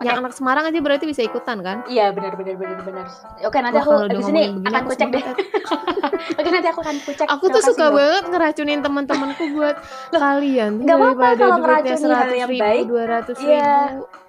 yang 0.01 0.17
anak 0.17 0.33
Semarang 0.33 0.65
aja 0.65 0.81
berarti 0.81 1.05
bisa 1.05 1.21
ikutan 1.21 1.61
kan 1.61 1.85
Iya 1.85 2.09
benar 2.09 2.33
benar 2.33 2.57
benar 2.57 2.81
benar. 2.81 3.05
Oke 3.45 3.57
nanti 3.61 3.77
Wah, 3.77 3.85
aku 3.85 4.09
di 4.09 4.23
sini 4.23 4.41
akan 4.49 4.73
aku 4.75 4.89
kucek 4.89 5.07
deh. 5.13 5.23
Oke 6.41 6.49
nanti 6.49 6.67
aku 6.67 6.79
akan 6.81 6.97
kucek. 7.05 7.27
aku 7.29 7.45
tuh 7.47 7.61
suka 7.63 7.85
banget 7.87 8.23
ngeracunin 8.25 8.81
teman-temanku 8.81 9.43
buat 9.53 9.77
kalian 10.11 10.71
tuh 10.75 10.83
nggak 10.83 10.97
apa-apa 10.97 11.25
kalau 11.37 11.57
duitnya 11.59 11.93
ngeracuni 11.93 12.09
hal 12.17 12.31
yang 12.33 12.49
ribu 12.49 12.63
baik. 12.65 12.83
dua 12.89 13.03
ratus 13.07 13.37
Iya. 13.37 13.73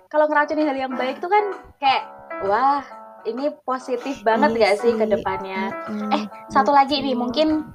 Kalau 0.06 0.24
ngeracuni 0.28 0.62
hal 0.62 0.76
yang 0.78 0.92
baik 0.92 1.16
tuh 1.18 1.30
kan 1.32 1.44
kayak 1.80 2.02
wah 2.44 2.84
ini 3.24 3.54
positif 3.62 4.20
banget 4.20 4.50
gak 4.54 4.74
sih 4.78 4.92
ke 4.92 5.06
depannya. 5.06 5.70
Eh, 6.10 6.22
Satu 6.48 6.70
lagi 6.70 6.98
nih 6.98 7.14
mungkin 7.14 7.70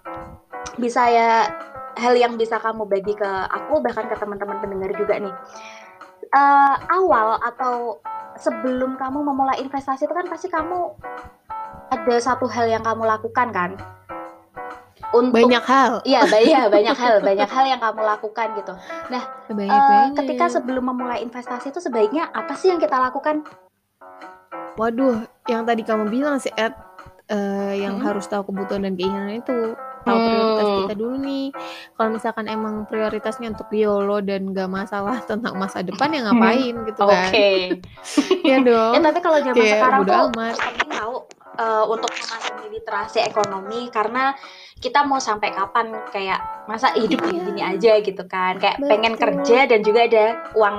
bisa 0.76 1.08
ya 1.08 1.48
hal 1.96 2.14
yang 2.14 2.36
bisa 2.36 2.58
kamu 2.58 2.86
bagi 2.86 3.12
ke 3.12 3.26
aku 3.48 3.80
bahkan 3.80 4.06
ke 4.06 4.16
teman-teman 4.16 4.58
pendengar 4.58 4.92
juga 4.94 5.18
nih. 5.18 5.34
Eh, 6.28 6.76
awal 6.90 7.40
atau 7.40 7.98
sebelum 8.36 8.96
kamu 8.96 9.24
memulai 9.24 9.58
investasi 9.58 10.04
itu 10.04 10.14
kan 10.14 10.28
pasti 10.28 10.48
kamu 10.48 10.94
ada 11.88 12.16
satu 12.18 12.46
hal 12.46 12.68
yang 12.68 12.84
kamu 12.84 13.08
lakukan 13.08 13.50
kan 13.50 13.72
untuk 15.10 15.40
banyak 15.40 15.64
hal 15.64 16.04
Iya, 16.04 16.22
ba- 16.22 16.44
iya, 16.44 16.62
banyak 16.68 16.94
hal, 16.94 17.16
banyak 17.32 17.48
hal 17.48 17.66
yang 17.66 17.80
kamu 17.80 18.02
lakukan 18.04 18.48
gitu. 18.54 18.74
banyak 19.08 19.24
Eh, 19.48 19.88
banget 19.88 20.12
ketika 20.20 20.46
sebelum 20.52 20.84
memulai 20.86 21.24
investasi 21.24 21.72
itu 21.72 21.80
sebaiknya 21.80 22.28
apa 22.28 22.54
sih 22.54 22.68
yang 22.68 22.78
kita 22.78 23.00
lakukan? 23.00 23.42
waduh 24.76 25.26
yang 25.48 25.64
tadi 25.64 25.82
kamu 25.82 26.08
bilang 26.08 26.38
sih 26.38 26.52
Ed 26.54 26.76
eh, 27.28 27.74
yang 27.78 27.98
Mm-mm. 27.98 28.06
harus 28.06 28.24
tahu 28.26 28.46
kebutuhan 28.46 28.84
dan 28.84 28.94
keinginan 28.94 29.38
itu 29.38 29.76
tahu 30.02 30.20
prioritas 30.22 30.64
Hmm. 30.66 30.78
kita 30.82 30.94
dulu 30.94 31.16
nih. 31.18 31.46
Kalau 31.92 32.10
misalkan 32.10 32.46
emang 32.48 32.84
prioritasnya 32.84 33.52
untuk 33.52 33.68
YOLO 33.70 34.22
dan 34.22 34.48
gak 34.50 34.70
masalah 34.70 35.20
tentang 35.30 35.56
masa 35.56 35.82
depan 35.82 36.08
ya 36.10 36.24
ngapain 36.24 36.76
gitu 36.86 37.02
Oke. 37.02 37.12
kan. 37.12 37.84
Iya 38.48 38.58
dong. 38.62 38.94
Eh 38.94 39.02
tapi 39.02 39.20
kalau 39.20 39.40
zaman 39.42 39.56
Kayak 39.58 39.76
sekarang 39.78 40.02
tuh 40.02 40.16
amat. 40.30 40.54
penting 40.56 40.90
tahu 40.90 41.16
eh, 41.58 41.86
untuk 41.86 42.12
memahami 42.14 42.66
literasi 42.72 43.20
ekonomi 43.22 43.82
karena 43.90 44.32
kita 44.78 45.02
mau 45.02 45.18
sampai 45.18 45.52
kapan 45.52 45.92
kayak 46.08 46.40
masa 46.64 46.94
hidup 46.94 47.18
Iya. 47.18 47.28
gini-gini 47.28 47.62
aja 47.62 47.94
gitu 48.00 48.24
kan 48.24 48.56
kayak 48.56 48.78
pengen 48.80 49.14
Betul. 49.14 49.24
kerja 49.42 49.60
dan 49.66 49.80
juga 49.82 50.00
ada 50.02 50.26
uang 50.54 50.78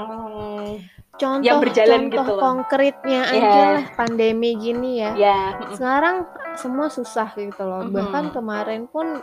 Contoh 1.19 1.43
yang 1.43 1.59
berjalan 1.59 2.01
contoh 2.07 2.15
gitu 2.17 2.31
loh. 2.31 2.41
konkretnya 2.41 3.21
aja 3.27 3.35
Iya. 3.37 3.67
lah 3.75 3.85
pandemi 3.93 4.51
gini 4.55 4.91
ya. 4.97 5.11
ya 5.15 5.41
Sekarang 5.71 6.17
semua 6.55 6.87
susah 6.89 7.35
gitu 7.35 7.59
loh. 7.61 7.83
Mhm. 7.83 7.93
Bahkan 7.93 8.25
kemarin 8.31 8.87
pun 8.87 9.19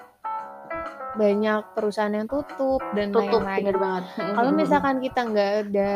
banyak 1.16 1.72
perusahaan 1.72 2.12
yang 2.12 2.28
tutup 2.28 2.84
dan 2.92 3.08
tutup 3.10 3.40
lain-lain. 3.40 3.64
bener 3.64 3.78
banget 3.78 4.04
Kalau 4.36 4.52
misalkan 4.52 4.96
kita 5.00 5.20
nggak 5.24 5.52
ada 5.64 5.94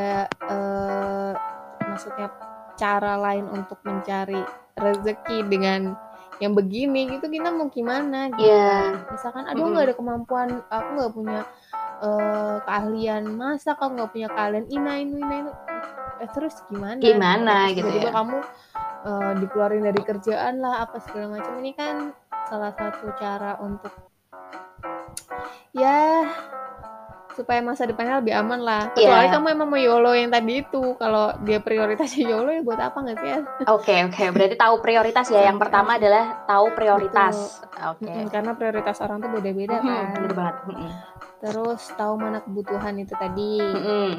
eh, 0.48 1.32
maksudnya 1.86 2.28
cara 2.74 3.20
lain 3.20 3.46
untuk 3.50 3.84
mencari 3.84 4.40
rezeki 4.74 5.44
dengan 5.46 6.00
yang 6.40 6.56
begini 6.56 7.12
gitu 7.12 7.28
kita 7.28 7.52
mau 7.52 7.68
gimana 7.68 8.32
gitu 8.32 8.48
Iya. 8.48 8.64
kan. 8.64 8.84
Misalkan 9.12 9.44
aduh 9.46 9.68
nggak 9.68 9.86
ada 9.86 9.96
kemampuan, 9.98 10.48
aku 10.66 10.88
nggak 10.96 11.12
punya 11.12 11.40
eh, 12.00 12.58
keahlian 12.64 13.24
masak, 13.36 13.78
aku 13.80 13.96
nggak 13.96 14.12
punya 14.12 14.28
keahlian 14.32 14.68
ina 14.72 14.94
ini 15.00 15.14
ina 15.20 15.36
ini. 15.46 15.52
Eh, 16.20 16.30
terus 16.36 16.60
gimana? 16.68 17.00
Gimana 17.00 17.56
Terus 17.72 17.76
gitu 17.80 17.88
tiba-tiba 17.88 18.10
ya. 18.12 18.16
kamu 18.16 18.38
eh, 19.08 19.32
dikeluarin 19.44 19.84
dari 19.88 20.02
kerjaan 20.04 20.54
lah 20.60 20.74
apa 20.84 20.98
segala 21.04 21.40
macam 21.40 21.54
ini 21.64 21.72
kan 21.76 21.96
salah 22.50 22.74
satu 22.74 23.14
cara 23.16 23.62
untuk 23.62 23.94
ya 25.72 26.26
supaya 27.40 27.60
masa 27.62 27.84
depannya 27.84 28.20
lebih 28.20 28.36
aman 28.36 28.60
lah. 28.60 28.82
Kecuali 28.92 29.26
Iya. 29.26 29.32
kamu 29.32 29.48
emang 29.50 29.68
mau 29.68 29.80
YOLO 29.80 30.12
yang 30.12 30.28
tadi 30.28 30.60
itu. 30.60 30.84
Kalau 30.94 31.32
dia 31.40 31.58
prioritasnya 31.58 32.24
YOLO 32.32 32.52
ya 32.52 32.62
buat 32.62 32.78
apa 32.78 32.98
nggak 33.00 33.18
sih? 33.18 33.32
oke 33.66 33.96
oke 34.06 34.24
berarti 34.30 34.56
tahu 34.56 34.76
prioritas 34.80 35.26
ya 35.28 35.42
yang 35.46 35.56
pertama 35.56 35.96
adalah 35.96 36.44
tahu 36.44 36.74
prioritas 36.74 37.64
oke 37.78 38.04
Mm-mm, 38.04 38.28
Karena 38.28 38.52
prioritas 38.54 39.00
orang 39.00 39.18
tuh 39.20 39.32
beda-beda 39.32 39.80
kan. 39.80 40.12
bener 40.14 40.34
banget. 40.34 40.56
Terus 41.40 41.82
tahu 41.94 42.14
mana 42.16 42.40
kebutuhan 42.42 42.96
itu 42.98 43.16
tadi. 43.16 43.56
Mhm. 43.58 44.12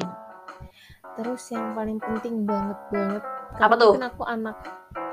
Terus 1.11 1.41
yang 1.51 1.73
paling 1.73 1.97
penting 1.97 2.43
banget 2.43 2.79
banget. 2.87 3.23
Apa 3.51 3.67
karena 3.67 3.75
tuh? 3.77 3.91
mungkin 3.93 4.07
aku 4.07 4.23
anak 4.23 4.57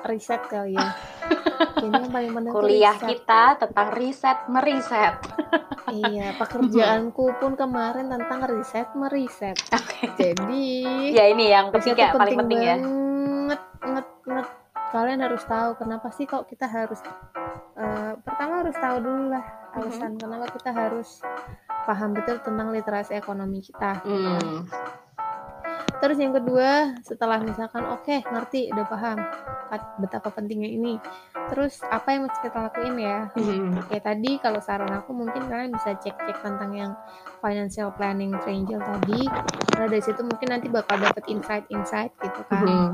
riset 0.05 0.43
kali 0.47 0.75
ya. 0.75 0.89
Kayaknya 1.75 2.01
yang 2.01 2.13
paling 2.13 2.33
penting 2.33 2.51
tuh 2.51 2.61
kuliah 2.61 2.95
riset. 2.95 3.09
kita 3.09 3.43
tentang 3.59 3.89
riset 3.93 4.39
meriset 4.47 5.15
Iya, 5.91 6.37
pekerjaanku 6.37 7.25
pun 7.39 7.53
kemarin 7.55 8.07
tentang 8.07 8.41
riset 8.47 8.89
meriset. 8.93 9.57
oke 9.69 10.03
Jadi 10.15 10.67
ya 11.11 11.25
ini 11.27 11.49
yang 11.49 11.73
ketiga 11.73 12.13
tuh 12.13 12.21
paling 12.21 12.37
penting 12.37 12.61
ya 12.61 12.77
banget, 12.77 13.61
banget, 13.81 14.07
banget. 14.23 14.47
Kalian 14.89 15.21
harus 15.21 15.43
tahu 15.45 15.71
kenapa 15.77 16.09
sih 16.11 16.25
kok 16.25 16.45
kita 16.45 16.65
harus 16.65 17.01
eh, 17.75 18.13
pertama 18.19 18.63
harus 18.63 18.77
tahu 18.77 18.97
dulu 18.99 19.25
lah 19.31 19.45
alasan 19.71 20.11
Mm-hmm. 20.11 20.21
kenapa 20.21 20.47
kita 20.51 20.71
harus 20.71 21.09
paham 21.85 22.11
betul 22.13 22.37
tentang 22.39 22.69
literasi 22.69 23.13
ekonomi 23.15 23.59
kita. 23.61 24.03
Hmm. 24.03 24.69
Terus 25.99 26.19
yang 26.23 26.31
kedua, 26.31 26.95
setelah 27.03 27.43
misalkan 27.43 27.83
oke 27.91 28.23
ngerti, 28.23 28.71
udah 28.71 28.87
paham 28.87 29.19
betapa 29.99 30.31
pentingnya 30.31 30.71
ini. 30.71 30.95
Terus 31.51 31.83
apa 31.85 32.15
yang 32.15 32.31
mesti 32.31 32.39
kita 32.45 32.71
lakuin 32.71 32.97
ya? 33.03 33.19
Mhm. 33.35 33.91
Kayak 33.91 34.05
tadi 34.07 34.31
kalau 34.39 34.61
saran 34.63 34.93
aku 34.95 35.11
mungkin 35.11 35.51
kalian 35.51 35.75
bisa 35.75 35.99
cek-cek 35.99 36.39
tentang 36.41 36.71
yang 36.73 36.93
financial 37.43 37.91
planning 37.99 38.33
triangle 38.41 38.81
tadi. 38.81 39.27
Karena 39.75 39.87
dari 39.91 40.03
situ 40.05 40.23
mungkin 40.23 40.49
nanti 40.55 40.71
bakal 40.71 41.03
dapet 41.03 41.25
insight-insight 41.27 42.15
gitu 42.23 42.41
kan. 42.47 42.63
Mhm. 42.65 42.91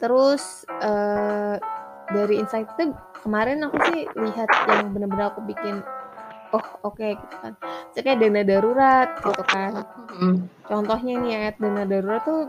Terus 0.00 0.64
eh, 0.80 1.56
dari 2.08 2.34
insight 2.40 2.68
itu 2.76 2.92
kemarin 3.24 3.64
aku 3.64 3.76
sih 3.92 4.04
lihat 4.16 4.48
yang 4.68 4.92
bener-bener 4.92 5.32
aku 5.32 5.40
bikin 5.44 5.80
oh 6.54 6.64
oke 6.86 7.06
gitu 7.18 7.36
kan. 7.42 7.52
Kayak 7.94 8.18
dana 8.22 8.42
darurat 8.46 9.08
gitu 9.18 9.42
kan. 9.50 9.72
Mhm. 10.14 10.34
Contohnya 10.70 11.14
nih 11.20 11.30
ya 11.34 11.40
dana 11.58 11.82
darurat 11.84 12.22
tuh 12.22 12.48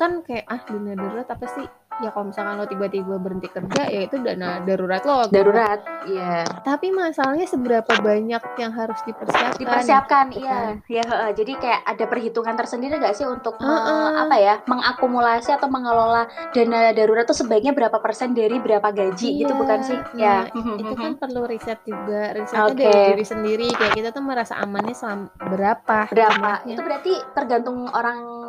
kan 0.00 0.20
kayak 0.24 0.44
ah 0.48 0.60
dana 0.64 0.92
darurat 0.96 1.26
apa 1.28 1.46
sih? 1.56 1.66
Ya 1.98 2.08
kalau 2.10 2.28
misalkan 2.28 2.54
lo 2.54 2.64
tiba-tiba 2.64 3.16
berhenti 3.16 3.48
kerja 3.48 3.82
ya 3.86 4.00
itu 4.02 4.16
dana 4.18 4.60
darurat 4.60 5.00
lo. 5.00 5.24
darurat 5.26 5.80
iya 6.04 6.44
Tapi 6.60 6.90
masalahnya 6.90 7.44
seberapa 7.44 7.88
banyak 7.88 8.42
yang 8.54 8.70
harus 8.70 9.00
dipersiapkan? 9.02 9.56
dipersiapkan 9.56 10.24
gitu 10.28 10.42
iya 10.42 10.52
kan. 10.52 10.74
ya 10.86 11.02
heeh. 11.02 11.30
jadi 11.32 11.52
kayak 11.54 11.80
ada 11.86 12.04
perhitungan 12.04 12.54
tersendiri 12.54 12.96
gak 12.96 13.12
sih 13.12 13.24
untuk 13.24 13.56
me- 13.56 13.64
Heeh. 13.66 14.08
apa 14.18 14.36
ya 14.36 14.54
mengakumulasi 14.66 15.50
atau 15.50 15.66
mengelola 15.66 16.24
dana 16.50 16.90
darurat 16.90 17.24
tuh 17.24 17.34
sebaiknya 17.34 17.72
berapa 17.72 17.96
persen 17.96 18.32
dari 18.32 18.56
berapa 18.56 18.84
gaji 18.86 19.28
gitu 19.38 19.48
Iya, 19.48 19.56
bukan 19.56 19.78
sih 19.80 19.96
nah, 19.96 20.12
ya 20.14 20.36
Itu 20.76 20.94
kan 20.94 21.12
perlu 21.16 21.44
riset 21.44 21.80
juga. 21.82 22.30
Risetnya 22.30 22.66
Oke. 22.66 22.84
dari 22.84 23.00
diri 23.10 23.24
sendiri. 23.24 23.68
Kayak 23.70 23.94
kita 23.94 24.08
tuh 24.10 24.20
merasa 24.20 24.54
amannya 24.56 24.92
selama 24.92 25.26
berapa? 25.38 25.98
berapa 26.06 26.50
itu 26.66 26.76
berarti 26.78 27.12
tergantung 27.32 27.88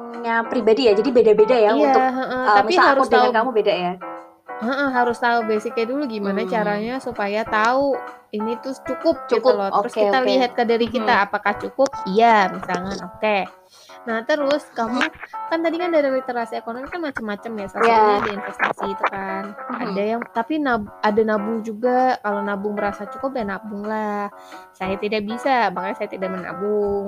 orangnya 0.07 0.47
pribadi 0.47 0.87
ya 0.87 0.93
jadi 0.95 1.09
beda-beda 1.11 1.55
ya 1.55 1.71
iya, 1.75 1.91
untuk 1.91 2.01
uh, 2.01 2.47
tapi 2.55 2.73
aku 2.79 2.87
harus 2.87 3.07
tahu 3.11 3.29
kamu 3.35 3.49
beda 3.51 3.73
ya 3.75 3.93
heeh, 4.57 4.89
harus 4.89 5.17
tahu 5.19 5.39
basicnya 5.45 5.85
dulu 5.85 6.03
gimana 6.09 6.41
Hmm. 6.41 6.49
caranya 6.49 6.95
supaya 6.97 7.45
tahu 7.45 7.93
ini 8.33 8.59
tuh 8.59 8.75
cukup, 8.83 9.23
Cukup, 9.31 9.39
gitu 9.39 9.51
loh. 9.55 9.69
Terus 9.71 9.93
oke, 9.95 10.01
kita 10.03 10.17
oke. 10.19 10.27
lihat 10.27 10.51
ke 10.51 10.63
diri 10.67 10.87
kita 10.91 11.13
Mhm. 11.15 11.25
apakah 11.31 11.53
cukup? 11.63 11.89
Iya, 12.11 12.51
misalnya 12.51 13.07
oke. 13.07 13.37
Nah, 14.07 14.23
terus 14.23 14.63
kamu 14.71 15.03
kan 15.51 15.59
tadi 15.59 15.75
kan 15.75 15.91
dari 15.91 16.07
literasi 16.07 16.55
ekonomi 16.55 16.87
kan 16.87 17.03
macam-macam 17.03 17.51
ya. 17.59 17.67
Salah 17.67 17.83
Iya. 17.83 17.91
satunya 17.91 18.15
ada 18.15 18.31
investasi 18.33 18.85
itu 18.87 19.03
kan. 19.03 19.43
Mhm. 19.51 19.81
Ada 19.83 20.01
yang 20.07 20.21
tapi 20.31 20.53
nab- 20.57 20.91
ada 21.03 21.21
nabung 21.21 21.59
juga. 21.59 22.15
Kalau 22.17 22.39
nabung 22.39 22.73
merasa 22.73 23.03
cukup 23.05 23.35
ya 23.35 23.43
nabung 23.43 23.83
lah. 23.83 24.31
Saya 24.71 24.95
tidak 24.95 25.27
bisa, 25.27 25.67
makanya 25.69 25.95
saya 25.97 26.09
tidak 26.09 26.31
menabung. 26.31 27.07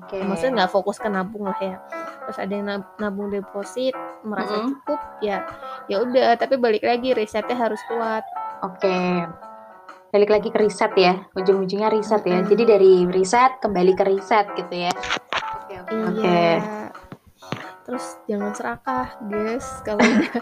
Oke. 0.00 0.16
Maksudnya 0.16 0.64
nggak 0.64 0.72
fokus 0.72 0.96
ke 0.96 1.12
nabung 1.12 1.44
lah 1.44 1.58
ya. 1.60 1.76
Terus 2.24 2.38
ada 2.40 2.52
yang 2.52 2.66
nab- 2.66 2.92
nabung 2.96 3.28
deposit 3.28 3.92
merasa 4.24 4.56
Mhm. 4.56 4.66
cukup 4.72 5.00
ya 5.20 5.44
ya 5.86 6.00
udah. 6.00 6.40
Tapi 6.40 6.56
balik 6.56 6.80
lagi 6.80 7.12
risetnya 7.12 7.52
harus 7.54 7.84
kuat. 7.84 8.24
Oke. 8.64 9.28
Balik 10.08 10.30
lagi 10.30 10.48
ke 10.48 10.56
riset 10.56 10.94
ya. 10.94 11.26
Ujung-ujungnya 11.34 11.90
riset 11.90 12.22
ya. 12.22 12.40
Jadi 12.40 12.62
dari 12.64 12.92
riset 13.04 13.60
kembali 13.60 13.92
ke 13.92 14.04
riset 14.06 14.46
gitu 14.54 14.88
ya. 14.88 14.94
Iya. 15.90 16.90
Terus 17.84 18.16
jangan 18.24 18.52
serakah, 18.56 19.06
guys. 19.28 19.66
Kalau 19.86 20.00
udah, 20.00 20.40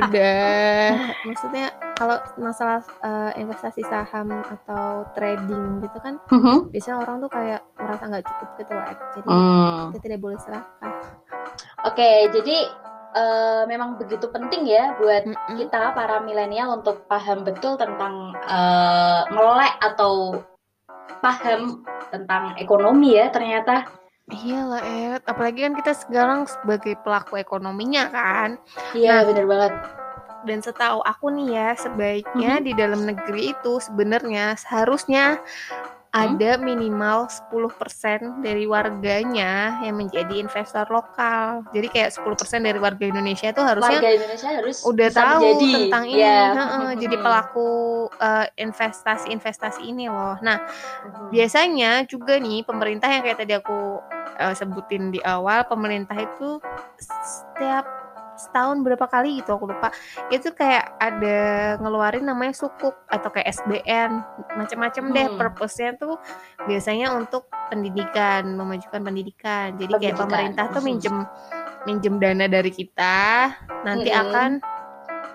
udah, 0.00 0.96
maksudnya 1.20 1.68
kalau 2.00 2.16
masalah 2.40 2.80
eh, 3.04 3.44
investasi 3.44 3.84
saham 3.84 4.32
atau 4.32 5.04
trading 5.12 5.84
gitu 5.84 6.00
kan, 6.00 6.16
Mhm. 6.32 6.72
biasanya 6.72 6.96
orang 7.04 7.16
tuh 7.20 7.28
kayak 7.28 7.60
merasa 7.76 8.08
nggak 8.08 8.24
cukup 8.24 8.48
gitu 8.56 8.72
loh. 8.72 8.84
Jadi 9.12 9.28
Hmm. 9.28 9.84
kita 9.92 9.98
tidak 10.00 10.20
boleh 10.24 10.38
serakah. 10.40 10.94
Oke, 11.84 12.32
jadi 12.32 12.56
eh, 13.10 13.62
memang 13.68 13.98
begitu 13.98 14.30
penting 14.30 14.64
ya 14.64 14.94
buat 14.96 15.26
Mm-mm. 15.26 15.56
kita 15.58 15.92
para 15.92 16.22
milenial 16.22 16.78
untuk 16.78 17.04
paham 17.04 17.44
betul 17.44 17.76
tentang 17.76 18.32
eh, 18.38 19.22
melek 19.28 19.74
atau 19.84 20.40
paham 21.20 21.84
tentang 22.08 22.56
ekonomi 22.56 23.18
ya 23.20 23.28
ternyata. 23.28 23.99
Iya 24.30 24.60
lah, 24.62 24.82
Ed. 24.82 25.22
Apalagi 25.26 25.66
kan 25.66 25.74
kita 25.74 25.92
sekarang 25.92 26.46
sebagai 26.46 26.94
pelaku 27.02 27.36
ekonominya 27.36 28.06
kan. 28.08 28.48
Iya 28.94 29.20
Nah. 29.20 29.26
bener 29.26 29.44
banget. 29.46 29.72
Dan 30.40 30.64
setahu 30.64 31.04
aku 31.04 31.28
nih 31.28 31.48
ya, 31.52 31.68
sebaiknya 31.76 32.52
Mhm. 32.56 32.64
di 32.64 32.72
dalam 32.72 33.00
negeri 33.04 33.52
itu 33.52 33.76
sebenarnya 33.76 34.56
seharusnya 34.56 35.36
ada 36.10 36.58
minimal 36.58 37.30
10% 37.30 38.42
dari 38.42 38.66
warganya 38.66 39.78
yang 39.78 39.94
menjadi 39.94 40.42
investor 40.42 40.82
lokal. 40.90 41.62
Jadi 41.70 41.86
kayak 41.86 42.10
10% 42.10 42.66
dari 42.66 42.78
warga 42.82 43.06
Indonesia 43.06 43.46
itu 43.54 43.62
harusnya 43.62 44.02
Warga 44.02 44.10
Indonesia 44.10 44.48
harus 44.50 44.76
udah 44.82 45.08
tahu 45.14 45.50
menjadi, 45.54 45.70
tentang 45.70 46.04
ini, 46.10 46.18
ya. 46.18 46.42
heeh, 46.50 46.88
jadi 46.98 47.16
pelaku 47.22 47.70
eh, 48.18 48.46
investasi-investasi 48.58 49.80
ini 49.86 50.10
loh. 50.10 50.34
Nah, 50.42 50.58
Mhm. 51.06 51.30
biasanya 51.30 51.90
juga 52.10 52.42
nih 52.42 52.66
pemerintah 52.66 53.06
yang 53.06 53.22
kayak 53.22 53.38
tadi 53.46 53.54
aku 53.54 54.02
eh, 54.40 54.54
sebutin 54.58 55.14
di 55.14 55.20
awal, 55.22 55.62
pemerintah 55.70 56.16
itu 56.18 56.58
setiap 56.98 57.86
setahun 58.40 58.80
berapa 58.80 59.04
kali 59.04 59.38
gitu 59.38 59.52
aku 59.52 59.68
lupa 59.68 59.92
itu 60.28 60.48
kayak 60.50 60.96
ada 60.96 61.38
ngeluarin 61.76 62.24
namanya 62.24 62.50
sukuk 62.50 62.96
atau 63.06 63.28
kayak 63.28 63.52
SBN 63.52 64.10
macam-macam 64.54 65.04
deh 65.10 65.26
Hmm. 65.26 65.36
purpose-nya 65.36 65.94
tuh 65.94 66.16
biasanya 66.64 67.12
untuk 67.12 67.44
pendidikan 67.68 68.48
memajukan 68.50 69.00
pendidikan 69.00 69.76
jadi 69.76 69.92
kayak 69.92 70.16
Pendidikan. 70.16 70.20
pemerintah 70.24 70.64
tuh 70.68 70.80
Mhm. 70.80 70.88
minjem 70.88 71.16
minjem 71.80 72.14
dana 72.16 72.46
dari 72.46 72.70
kita 72.70 73.18
nanti 73.82 74.08
Mm-mm. 74.08 74.22
akan 74.22 74.50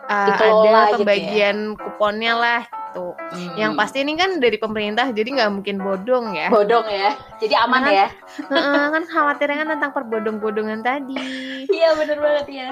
uh, 0.05 0.27
Dikelola 0.27 0.49
ada 0.59 0.85
gitu 0.85 0.91
ya. 0.91 0.97
pembagian 0.97 1.57
kuponnya 1.75 2.33
lah 2.35 2.61
gitu. 2.95 3.11
Hmm. 3.11 3.55
Yang 3.59 3.71
pasti 3.75 3.97
ini 4.07 4.15
kan 4.15 4.39
dari 4.39 4.55
pemerintah 4.55 5.11
jadi 5.11 5.27
nggak 5.35 5.51
mungkin 5.51 5.75
bodong 5.83 6.25
ya. 6.31 6.47
bodong 6.47 6.87
ya. 6.87 7.11
Jadi 7.43 7.53
aman 7.59 7.83
Jangan- 7.83 7.91
ya. 7.99 8.07
Heeh, 8.47 8.85
kan 8.95 9.03
khawatirnya 9.03 9.57
kan 9.59 9.69
tentang 9.75 9.91
perbodong-bodongan 9.91 10.79
tadi. 10.79 11.19
Iya 11.67 11.91
bener 11.99 12.17
banget 12.23 12.47
ya. 12.47 12.69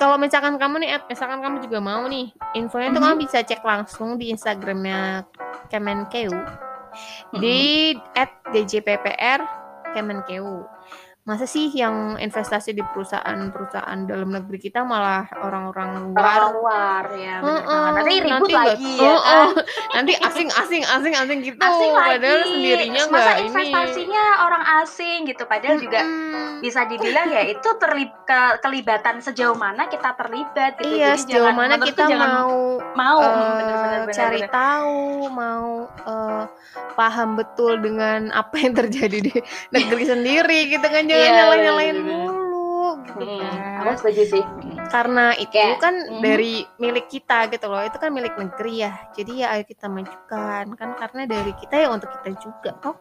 Kalau 0.00 0.16
misalkan 0.18 0.58
kamu 0.58 0.82
nih, 0.82 0.98
Ed, 0.98 1.02
misalkan 1.06 1.38
kamu 1.44 1.62
juga 1.62 1.78
mau 1.78 2.02
nih, 2.08 2.32
infonya 2.58 2.90
tuh 2.90 2.98
Mhm. 2.98 3.06
kamu 3.06 3.16
bisa 3.22 3.38
cek 3.44 3.62
langsung 3.62 4.16
di 4.16 4.32
Instagramnya 4.34 5.22
Kemenkeu 5.70 6.32
di 7.38 7.92
@djppr 8.50 9.40
Kemenkeu. 9.92 10.64
Masa 11.22 11.46
sih 11.46 11.70
yang 11.70 12.18
investasi 12.18 12.74
di 12.74 12.82
perusahaan-perusahaan 12.82 13.94
dalam 14.04 14.26
negeri 14.28 14.58
kita 14.58 14.82
malah 14.82 15.30
orang-orang 15.38 16.10
luar? 16.10 16.18
Orang 16.18 16.50
luar 16.52 17.04
ya 17.14 17.34
bener 17.38 17.46
Heeh, 17.54 17.62
banget. 17.62 17.94
Nanti 17.94 18.14
ribut 18.18 18.32
nanti 18.42 18.54
lagi 18.58 18.90
ya 18.90 19.06
Heeh, 19.06 19.22
kan. 19.22 19.46
nanti 19.94 20.12
asing 20.18 20.48
asing 20.50 20.82
asing 20.82 21.14
asing 21.14 21.38
gitu 21.46 21.62
Asing 21.62 21.92
lagi. 21.94 22.10
padahal 22.10 22.40
sendirinya 22.42 23.02
Masa 23.06 23.32
ini 23.38 23.46
investasinya 23.46 24.24
orang 24.42 24.64
asing 24.82 25.18
gitu. 25.24 25.42
Padahal 25.46 25.76
juga 25.78 26.00
Mm-mm. 26.02 26.58
bisa 26.58 26.80
dibilang 26.84 27.26
ya 27.30 27.42
itu 27.46 27.68
terlib 27.72 28.10
ke- 28.26 28.56
kelibatan 28.58 29.14
sejauh 29.20 29.54
mana 29.54 29.86
kita 29.86 30.18
terlibat 30.18 30.74
gitu. 30.76 30.90
iya 30.90 31.14
Jadi 31.14 31.22
sejauh 31.22 31.46
jangan- 31.46 31.70
mana 31.70 31.74
kita 31.78 32.02
jangan 32.02 32.30
mau 32.34 32.54
mau 32.98 33.18
eh, 33.20 33.30
mm, 33.30 33.54
bener-bener 33.54 34.00
bener, 34.02 34.10
cari 34.12 34.40
bener. 34.42 34.50
tahu 34.50 35.00
mau 35.30 35.66
eh, 36.02 36.44
paham 36.92 37.38
betul 37.38 37.78
dengan 37.78 38.34
apa 38.34 38.58
yang 38.58 38.74
terjadi 38.74 39.18
di 39.22 39.32
negeri 39.70 40.04
sendiri 40.04 40.58
gitu 40.68 40.82
kan 40.84 41.04
jangan 41.12 41.20
Iya, 41.22 41.36
nyalain 41.36 41.60
nyalain 41.62 41.94
bener-bener. 41.94 42.16
mulu 42.32 42.82
gitu 43.02 43.22
Mm, 43.22 43.38
kan 43.38 43.54
aku 43.82 43.90
setuju 44.00 44.22
sih. 44.28 44.42
Mm. 44.42 44.76
karena 44.88 45.24
itu 45.34 45.52
Kayak, 45.52 45.78
kan 45.78 45.94
mhm. 45.96 46.20
dari 46.20 46.54
milik 46.76 47.06
kita 47.08 47.38
gitu 47.48 47.66
loh 47.66 47.80
itu 47.80 47.96
kan 47.96 48.10
milik 48.10 48.34
negeri 48.34 48.74
ya 48.80 48.92
jadi 49.12 49.32
ya 49.34 49.46
ayo 49.50 49.64
kita 49.64 49.86
majukan 49.86 50.64
kan 50.72 50.90
karena 50.94 51.22
dari 51.24 51.52
kita 51.54 51.74
ya 51.76 51.88
untuk 51.88 52.08
kita 52.10 52.28
juga 52.38 52.70
toh 52.78 52.96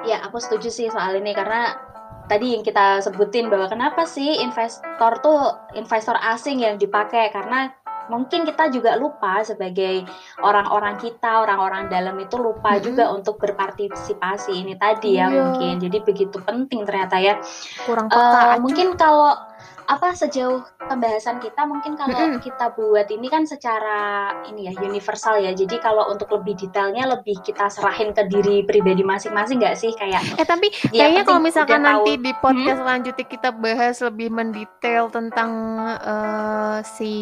Ya, 0.00 0.16
aku 0.22 0.40
setuju 0.40 0.72
sih 0.72 0.88
soal 0.88 1.12
ini 1.14 1.30
karena 1.30 1.76
tadi 2.24 2.54
yang 2.54 2.62
kita 2.62 3.02
sebutin 3.02 3.52
bahwa 3.52 3.68
kenapa 3.68 4.06
sih 4.06 4.40
investor 4.40 4.88
tuh 5.20 5.40
investor 5.74 6.16
asing 6.16 6.56
yang 6.58 6.76
dipakai 6.76 7.28
karena 7.28 7.68
mungkin 8.10 8.42
kita 8.42 8.68
juga 8.68 8.98
lupa 8.98 9.40
sebagai 9.40 10.02
orang-orang 10.42 10.98
kita, 10.98 11.46
orang-orang 11.46 11.86
dalam 11.86 12.18
itu 12.18 12.34
lupa 12.36 12.74
Mm-mm. 12.74 12.84
juga 12.84 13.04
untuk 13.14 13.38
berpartisipasi 13.38 14.52
ini 14.52 14.74
tadi 14.74 15.16
ya 15.16 15.30
Iya. 15.30 15.38
mungkin. 15.46 15.74
Jadi 15.78 15.98
begitu 16.02 16.36
penting 16.42 16.82
ternyata 16.82 17.16
ya. 17.16 17.38
kurang 17.86 18.10
peka 18.10 18.18
aja. 18.18 18.58
mungkin 18.58 18.98
kalau 18.98 19.32
apa 19.90 20.14
sejauh 20.14 20.62
pembahasan 20.78 21.42
kita 21.42 21.66
mungkin 21.66 21.98
kalau 21.98 22.14
Mm-mm. 22.14 22.38
kita 22.38 22.70
buat 22.72 23.10
ini 23.10 23.26
kan 23.26 23.42
secara 23.42 23.98
ini 24.46 24.70
ya 24.70 24.72
universal 24.78 25.42
ya. 25.42 25.50
Jadi 25.50 25.82
kalau 25.82 26.06
untuk 26.06 26.30
lebih 26.30 26.54
detailnya 26.54 27.10
lebih 27.10 27.42
kita 27.42 27.66
serahin 27.66 28.14
ke 28.14 28.22
diri 28.24 28.62
pribadi 28.62 29.02
masing-masing 29.02 29.58
nggak 29.58 29.74
sih 29.74 29.90
kayak 29.92 30.22
Eh 30.38 30.46
tapi 30.46 30.70
Ya, 30.88 31.10
kayaknya 31.10 31.22
kalau 31.26 31.40
misalkan 31.42 31.82
udah 31.82 31.90
tahu. 31.90 32.04
nanti 32.06 32.12
di 32.16 32.32
podcast 32.32 32.78
selanjutnya 32.78 33.26
kita 33.26 33.48
bahas 33.50 33.96
lebih 34.00 34.28
mendetail 34.30 35.04
tentang 35.10 35.50
eh, 35.98 36.78
si 36.86 37.12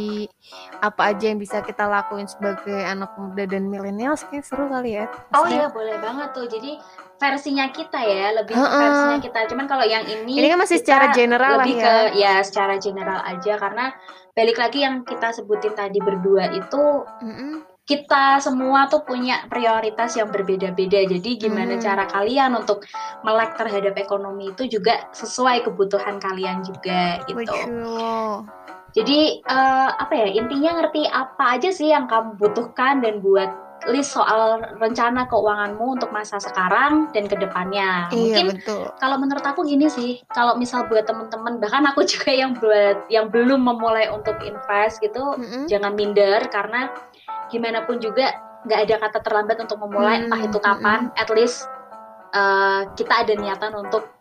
apa 0.78 1.11
aja 1.11 1.24
yang 1.28 1.40
bisa 1.40 1.61
kita 1.61 1.88
lakuin 1.88 2.28
sebagai 2.28 2.78
anak 2.85 3.16
muda 3.16 3.44
dan 3.44 3.66
milenial 3.66 4.12
kayak 4.14 4.44
seru 4.44 4.68
kali 4.68 5.00
ya. 5.00 5.09
Oh 5.33 5.44
Maksudnya, 5.44 5.57
iya 5.57 5.66
boleh 5.72 5.96
banget 5.98 6.28
tuh. 6.33 6.46
Jadi 6.46 6.72
versinya 7.18 7.66
kita 7.68 7.98
ya, 7.98 8.31
lebih 8.31 8.54
ke 8.54 8.62
Heeh. 8.62 8.81
versinya 8.81 9.18
kita. 9.18 9.38
Cuman 9.50 9.66
kalau 9.66 9.83
yang 9.83 10.07
ini 10.07 10.38
Ini 10.38 10.54
kan 10.54 10.59
masih 10.62 10.78
secara 10.78 11.11
general 11.11 11.59
lah 11.59 11.66
lebih 11.66 11.74
ya. 11.76 11.83
ke 11.83 11.94
ya 12.18 12.35
secara 12.46 12.78
general 12.78 13.20
aja 13.26 13.59
karena 13.59 13.90
balik 14.33 14.54
lagi 14.54 14.87
yang 14.87 15.02
kita 15.02 15.35
sebutin 15.35 15.74
tadi 15.74 15.98
berdua 15.98 16.46
itu 16.54 16.85
Mm-mm. 17.26 17.66
kita 17.83 18.38
semua 18.38 18.87
tuh 18.87 19.02
punya 19.02 19.42
prioritas 19.50 20.14
yang 20.14 20.31
berbeda-beda. 20.31 21.09
Jadi 21.11 21.31
gimana 21.42 21.74
Hmm. 21.74 21.83
cara 21.83 22.04
kalian 22.07 22.54
untuk 22.54 22.87
melek 23.26 23.59
terhadap 23.59 23.98
ekonomi 23.98 24.54
itu 24.54 24.78
juga 24.78 25.11
sesuai 25.11 25.66
kebutuhan 25.66 26.22
kalian 26.22 26.62
juga 26.62 27.18
gitu. 27.26 27.35
Betul. 27.35 28.46
Jadi 28.94 29.42
eh, 29.42 29.90
apa 29.90 30.14
ya 30.16 30.28
intinya 30.33 30.81
ngerti 30.81 31.04
apa 31.09 31.59
aja 31.59 31.68
sih 31.74 31.90
yang 31.90 32.07
kamu 32.07 32.38
butuhkan 32.40 33.02
dan 33.02 33.20
buat 33.20 33.50
list 33.87 34.19
soal 34.19 34.59
rencana 34.83 35.31
keuanganmu 35.31 35.95
untuk 35.95 36.11
masa 36.11 36.43
sekarang 36.43 37.14
dan 37.14 37.31
ke 37.31 37.38
depannya. 37.38 38.11
Iya 38.11 38.19
Mungkin 38.43 38.47
betul. 38.59 38.85
kalau 38.99 39.17
menurut 39.23 39.45
aku 39.47 39.62
gini 39.62 39.87
sih, 39.87 40.19
kalau 40.35 40.59
misal 40.59 40.91
buat 40.91 41.07
temen-temen 41.07 41.62
bahkan 41.62 41.87
aku 41.87 42.03
juga 42.12 42.35
yang 42.35 42.59
buat 42.59 43.07
yang 43.07 43.31
belum 43.31 43.62
memulai 43.62 44.11
untuk 44.11 44.35
invest 44.43 44.99
gitu, 44.99 45.38
Mm-mm. 45.38 45.71
jangan 45.71 45.95
minder 45.95 46.51
karena 46.51 46.91
gimana 47.49 47.87
pun 47.87 48.03
juga 48.03 48.35
nggak 48.67 48.81
ada 48.91 48.95
kata 48.99 49.19
terlambat 49.23 49.57
untuk 49.62 49.79
memulai 49.79 50.19
Hmm, 50.19 50.25
entah 50.27 50.41
itu 50.43 50.59
kapan. 50.59 51.01
At 51.14 51.31
least 51.31 51.71
eh, 52.35 52.83
kita 52.99 53.14
ada 53.23 53.33
niatan 53.38 53.73
untuk 53.79 54.17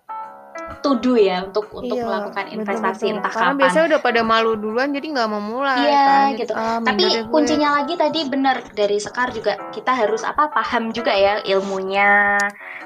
to 0.80 0.92
do 1.00 1.14
ya 1.16 1.44
untuk 1.44 1.68
untuk 1.72 1.96
Iya, 1.96 2.06
melakukan 2.06 2.46
investasi 2.52 2.84
betul-betul. 3.08 3.18
entah 3.20 3.32
Karena 3.34 3.52
kapan. 3.52 3.60
biasanya 3.60 3.86
udah 3.90 4.02
pada 4.02 4.22
malu 4.24 4.52
duluan 4.56 4.90
jadi 4.92 5.08
nggak 5.10 5.28
mau 5.28 5.42
mulai 5.42 5.80
Iya, 5.82 6.06
kan. 6.06 6.26
gitu. 6.36 6.54
"Ah, 6.54 6.78
Tapi 6.80 7.02
minder 7.02 7.10
deh 7.12 7.24
gue." 7.24 7.32
kuncinya 7.32 7.70
lagi 7.82 7.94
tadi 7.96 8.20
benar 8.28 8.58
dari 8.72 8.98
Sekar 8.98 9.28
juga 9.32 9.54
kita 9.72 9.92
harus 9.94 10.22
apa 10.22 10.52
paham 10.52 10.92
juga 10.92 11.12
ya 11.12 11.40
ilmunya. 11.44 12.38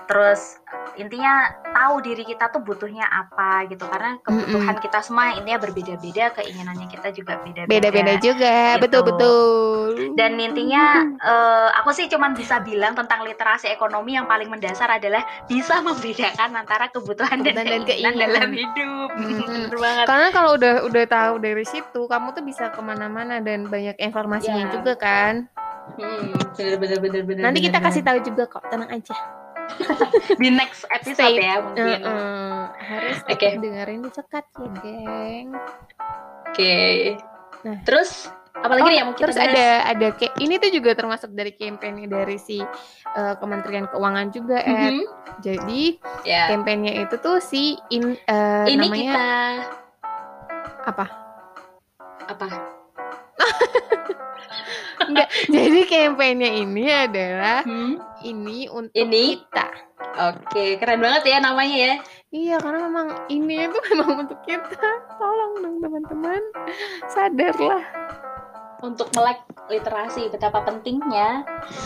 Terus 0.06 0.62
intinya 0.96 1.34
tahu 1.64 1.96
diri 2.02 2.24
kita 2.24 2.48
tuh 2.48 2.60
butuhnya 2.60 3.04
apa 3.04 3.64
gitu 3.66 3.84
karena 3.84 4.20
kebutuhan 4.20 4.76
kita 4.78 5.00
semua 5.00 5.34
intinya 5.34 5.60
berbeda-beda, 5.60 6.34
keinginannya 6.34 6.88
kita 6.88 7.10
juga 7.12 7.40
beda-beda. 7.40 7.70
beda-beda 7.70 8.14
juga, 8.18 8.56
Gitu. 8.76 8.82
betul 8.82 9.02
betul. 9.06 9.90
Dan 10.14 10.36
intinya 10.36 10.84
eh, 11.16 11.70
aku 11.78 11.92
sih 11.92 12.08
cuman 12.08 12.32
bisa 12.32 12.60
bilang 12.60 12.92
tentang 12.92 13.24
literasi 13.24 13.68
ekonomi 13.68 14.14
yang 14.14 14.26
paling 14.26 14.48
mendasar 14.48 14.92
adalah 14.92 15.22
bisa 15.46 15.80
membedakan 15.80 16.52
antara 16.54 16.88
kebutuhan 16.88 17.40
dan, 17.42 17.56
dan 17.64 17.82
keinginan, 17.84 18.18
dalam 18.18 18.50
hidup. 18.52 19.10
Mhm. 19.16 19.40
Bener 19.72 19.78
banget. 19.78 20.06
Karena 20.08 20.28
kalau 20.30 20.52
udah 20.56 20.74
udah 20.84 21.06
tahu 21.06 21.34
dari 21.40 21.64
situ, 21.64 22.02
kamu 22.06 22.28
tuh 22.32 22.44
bisa 22.44 22.70
ke 22.72 22.82
mana-mana 22.82 23.40
dan 23.40 23.68
banyak 23.68 23.96
informasinya 23.98 24.68
Iya. 24.68 24.74
juga 24.74 24.94
kan. 24.96 25.48
Hmm, 25.98 26.32
bener 26.56 26.78
bener 26.78 27.00
bener 27.02 27.22
bener. 27.26 27.44
Nanti 27.44 27.60
kita 27.60 27.82
bener, 27.82 27.90
kasih 27.90 28.04
tahu 28.06 28.18
juga 28.22 28.44
kok, 28.48 28.64
tenang 28.70 28.92
aja. 28.92 29.41
di 30.42 30.50
next 30.50 30.84
episode 30.88 31.16
Stay- 31.34 31.40
ya 31.40 31.56
mungkin. 31.60 32.02
Heeh. 32.02 32.60
Harus 32.82 33.18
Oke. 33.24 33.36
tetap 33.40 33.60
dengerin 33.60 34.00
di 34.00 34.12
cekat 34.12 34.46
ya, 34.52 34.68
geng. 34.78 35.48
Oke. 36.46 36.76
Nah. 37.62 37.78
Terus 37.84 38.10
apalagi 38.52 38.84
Oh, 38.84 38.90
nih 38.90 38.98
yang 38.98 39.08
mau 39.08 39.16
kita 39.16 39.24
Terus 39.26 39.38
bahas? 39.38 39.50
ada 39.50 39.68
ada 39.88 40.08
kayak 40.12 40.34
ini 40.38 40.56
tuh 40.58 40.72
juga 40.72 40.92
termasuk 40.92 41.30
dari 41.32 41.52
kampanye 41.54 42.06
dari 42.06 42.36
si 42.36 42.60
eh, 43.12 43.36
Kementerian 43.38 43.88
Keuangan 43.88 44.28
juga, 44.30 44.58
Ed. 44.60 44.76
Mhm. 44.98 45.04
Jadi 45.40 45.82
Ya. 46.24 46.48
kampanye 46.48 47.02
itu 47.02 47.16
tuh 47.18 47.40
si 47.40 47.76
in, 47.90 48.16
eh, 48.18 48.66
Ini 48.68 48.76
namanya 48.78 49.02
kita 49.04 49.26
apa? 50.84 51.06
apa? 52.24 52.48
Enggak. 55.08 55.28
Jadi 55.50 55.80
kampanye 55.88 56.50
ini 56.62 56.86
adalah 56.86 57.64
Hmm? 57.64 57.98
ini 58.22 58.70
untuk 58.70 58.94
Ini? 58.94 59.42
kita. 59.42 59.68
Oke, 60.12 60.76
keren 60.78 61.00
banget 61.00 61.24
ya 61.32 61.38
namanya 61.40 61.78
ya. 61.78 61.94
Iya, 62.32 62.56
karena 62.60 62.80
memang 62.88 63.08
ini 63.28 63.66
itu 63.66 63.80
memang 63.92 64.28
untuk 64.28 64.40
kita. 64.44 64.90
Tolong 65.16 65.54
dong 65.62 65.78
teman-teman, 65.80 66.42
sadarlah. 67.08 67.84
Untuk 68.82 69.14
melek 69.14 69.40
literasi 69.70 70.28
betapa 70.28 70.66
pentingnya 70.66 71.46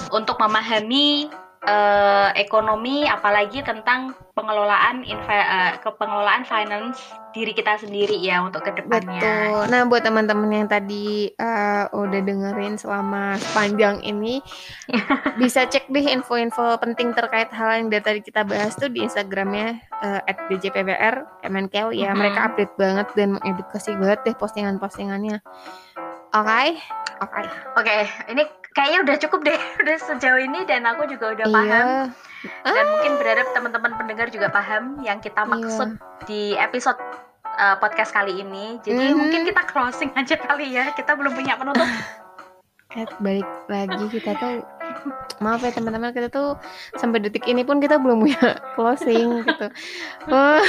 untuk 0.10 0.40
memahami 0.40 1.28
eh, 1.66 2.30
ekonomi 2.40 3.04
apalagi 3.04 3.60
tentang 3.62 4.16
pengelolaan 4.36 5.08
inve, 5.08 5.32
eh, 5.32 5.80
ke 5.80 5.90
pengelolaan 5.96 6.44
finance 6.44 7.00
diri 7.32 7.56
kita 7.56 7.80
sendiri 7.80 8.20
ya 8.20 8.44
untuk 8.44 8.68
ke 8.68 8.76
depannya. 8.76 9.24
Betul. 9.24 9.60
Nah, 9.72 9.82
buat 9.88 10.04
teman-teman 10.04 10.52
yang 10.52 10.68
tadi 10.68 11.32
eh, 11.32 11.84
udah 11.88 12.20
dengerin 12.20 12.76
selama 12.76 13.40
sepanjang 13.40 14.04
ini, 14.04 14.44
bisa 15.42 15.64
cek 15.66 15.88
deh 15.88 16.04
info-info 16.04 16.76
penting 16.84 17.16
terkait 17.16 17.48
hal 17.56 17.80
yang 17.80 17.88
dari 17.88 18.04
tadi 18.04 18.20
kita 18.20 18.44
bahas 18.44 18.76
tuh 18.76 18.92
di 18.92 19.08
Instagramnya 19.08 19.80
eh, 20.04 20.22
@djpbr 20.52 21.40
Kemenkeu 21.40 21.96
ya. 21.96 22.12
Mhm. 22.12 22.20
Mereka 22.20 22.40
update 22.52 22.74
banget 22.76 23.08
dan 23.16 23.40
mengedukasi 23.40 23.96
banget 23.96 24.20
deh 24.28 24.36
postingan-postingannya. 24.36 25.40
Oke, 26.36 26.76
oke. 27.18 27.42
Oke, 27.76 27.96
ini 28.28 28.44
kayaknya 28.72 29.00
udah 29.02 29.16
cukup 29.18 29.40
deh 29.44 29.60
udah 29.82 29.96
sejauh 29.98 30.42
ini 30.42 30.64
dan 30.64 30.84
aku 30.84 31.08
juga 31.08 31.32
udah 31.32 31.48
paham 31.48 31.88
Iya. 32.46 32.68
dan 32.68 32.86
mungkin 32.88 33.14
berharap 33.16 33.48
teman-teman 33.52 33.92
pendengar 33.96 34.28
juga 34.30 34.48
paham 34.48 35.00
yang 35.00 35.18
kita 35.18 35.42
maksud 35.44 35.98
di 36.24 36.54
episode 36.56 37.00
uh, 37.48 37.76
podcast 37.76 38.12
kali 38.12 38.38
ini. 38.38 38.78
Jadi 38.80 39.06
Mhm. 39.06 39.16
mungkin 39.16 39.42
kita 39.44 39.62
closing 39.66 40.12
aja 40.20 40.36
kali 40.38 40.72
ya. 40.72 40.92
Kita 40.92 41.14
belum 41.14 41.32
punya 41.32 41.56
penutup. 41.56 41.88
Eh, 42.92 43.04
balik 43.18 43.44
lagi 43.68 44.08
kita 44.10 44.32
tuh 44.34 44.64
maaf 45.38 45.60
ya 45.60 45.68
teman-teman 45.70 46.10
kita 46.10 46.30
tuh 46.30 46.56
sampai 46.94 47.20
detik 47.20 47.44
ini 47.44 47.62
pun 47.62 47.78
kita 47.78 47.98
belum 47.98 48.24
punya 48.24 48.40
closing 48.76 49.42
gitu. 49.42 49.68
Oh, 50.30 50.62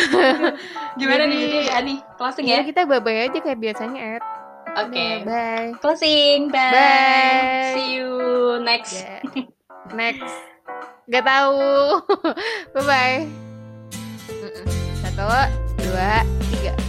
Gimana 0.97 1.23
nih 1.25 1.39
Jadi- 1.39 1.53
jadi 1.53 1.71
Ani? 1.73 1.95
Closing 2.17 2.45
ya 2.45 2.57
ya? 2.57 2.67
kita 2.67 2.83
babay 2.83 3.27
aja 3.27 3.39
kayak 3.39 3.61
biasanya 3.61 4.01
Ed. 4.19 4.25
Oke. 4.77 4.93
Udah, 4.93 5.25
bye. 5.25 5.69
Closing. 5.81 6.53
Bye. 6.53 6.73
Bye. 6.73 7.73
See 7.73 7.97
you 7.97 8.11
next. 8.61 9.01
Ya. 9.01 9.25
Next. 9.97 10.35
Gak 11.09 11.25
tahu. 11.25 11.57
bye 12.77 12.85
bye. 12.85 13.21
Satu, 15.01 15.25
dua, 15.81 16.21
tiga. 16.53 16.86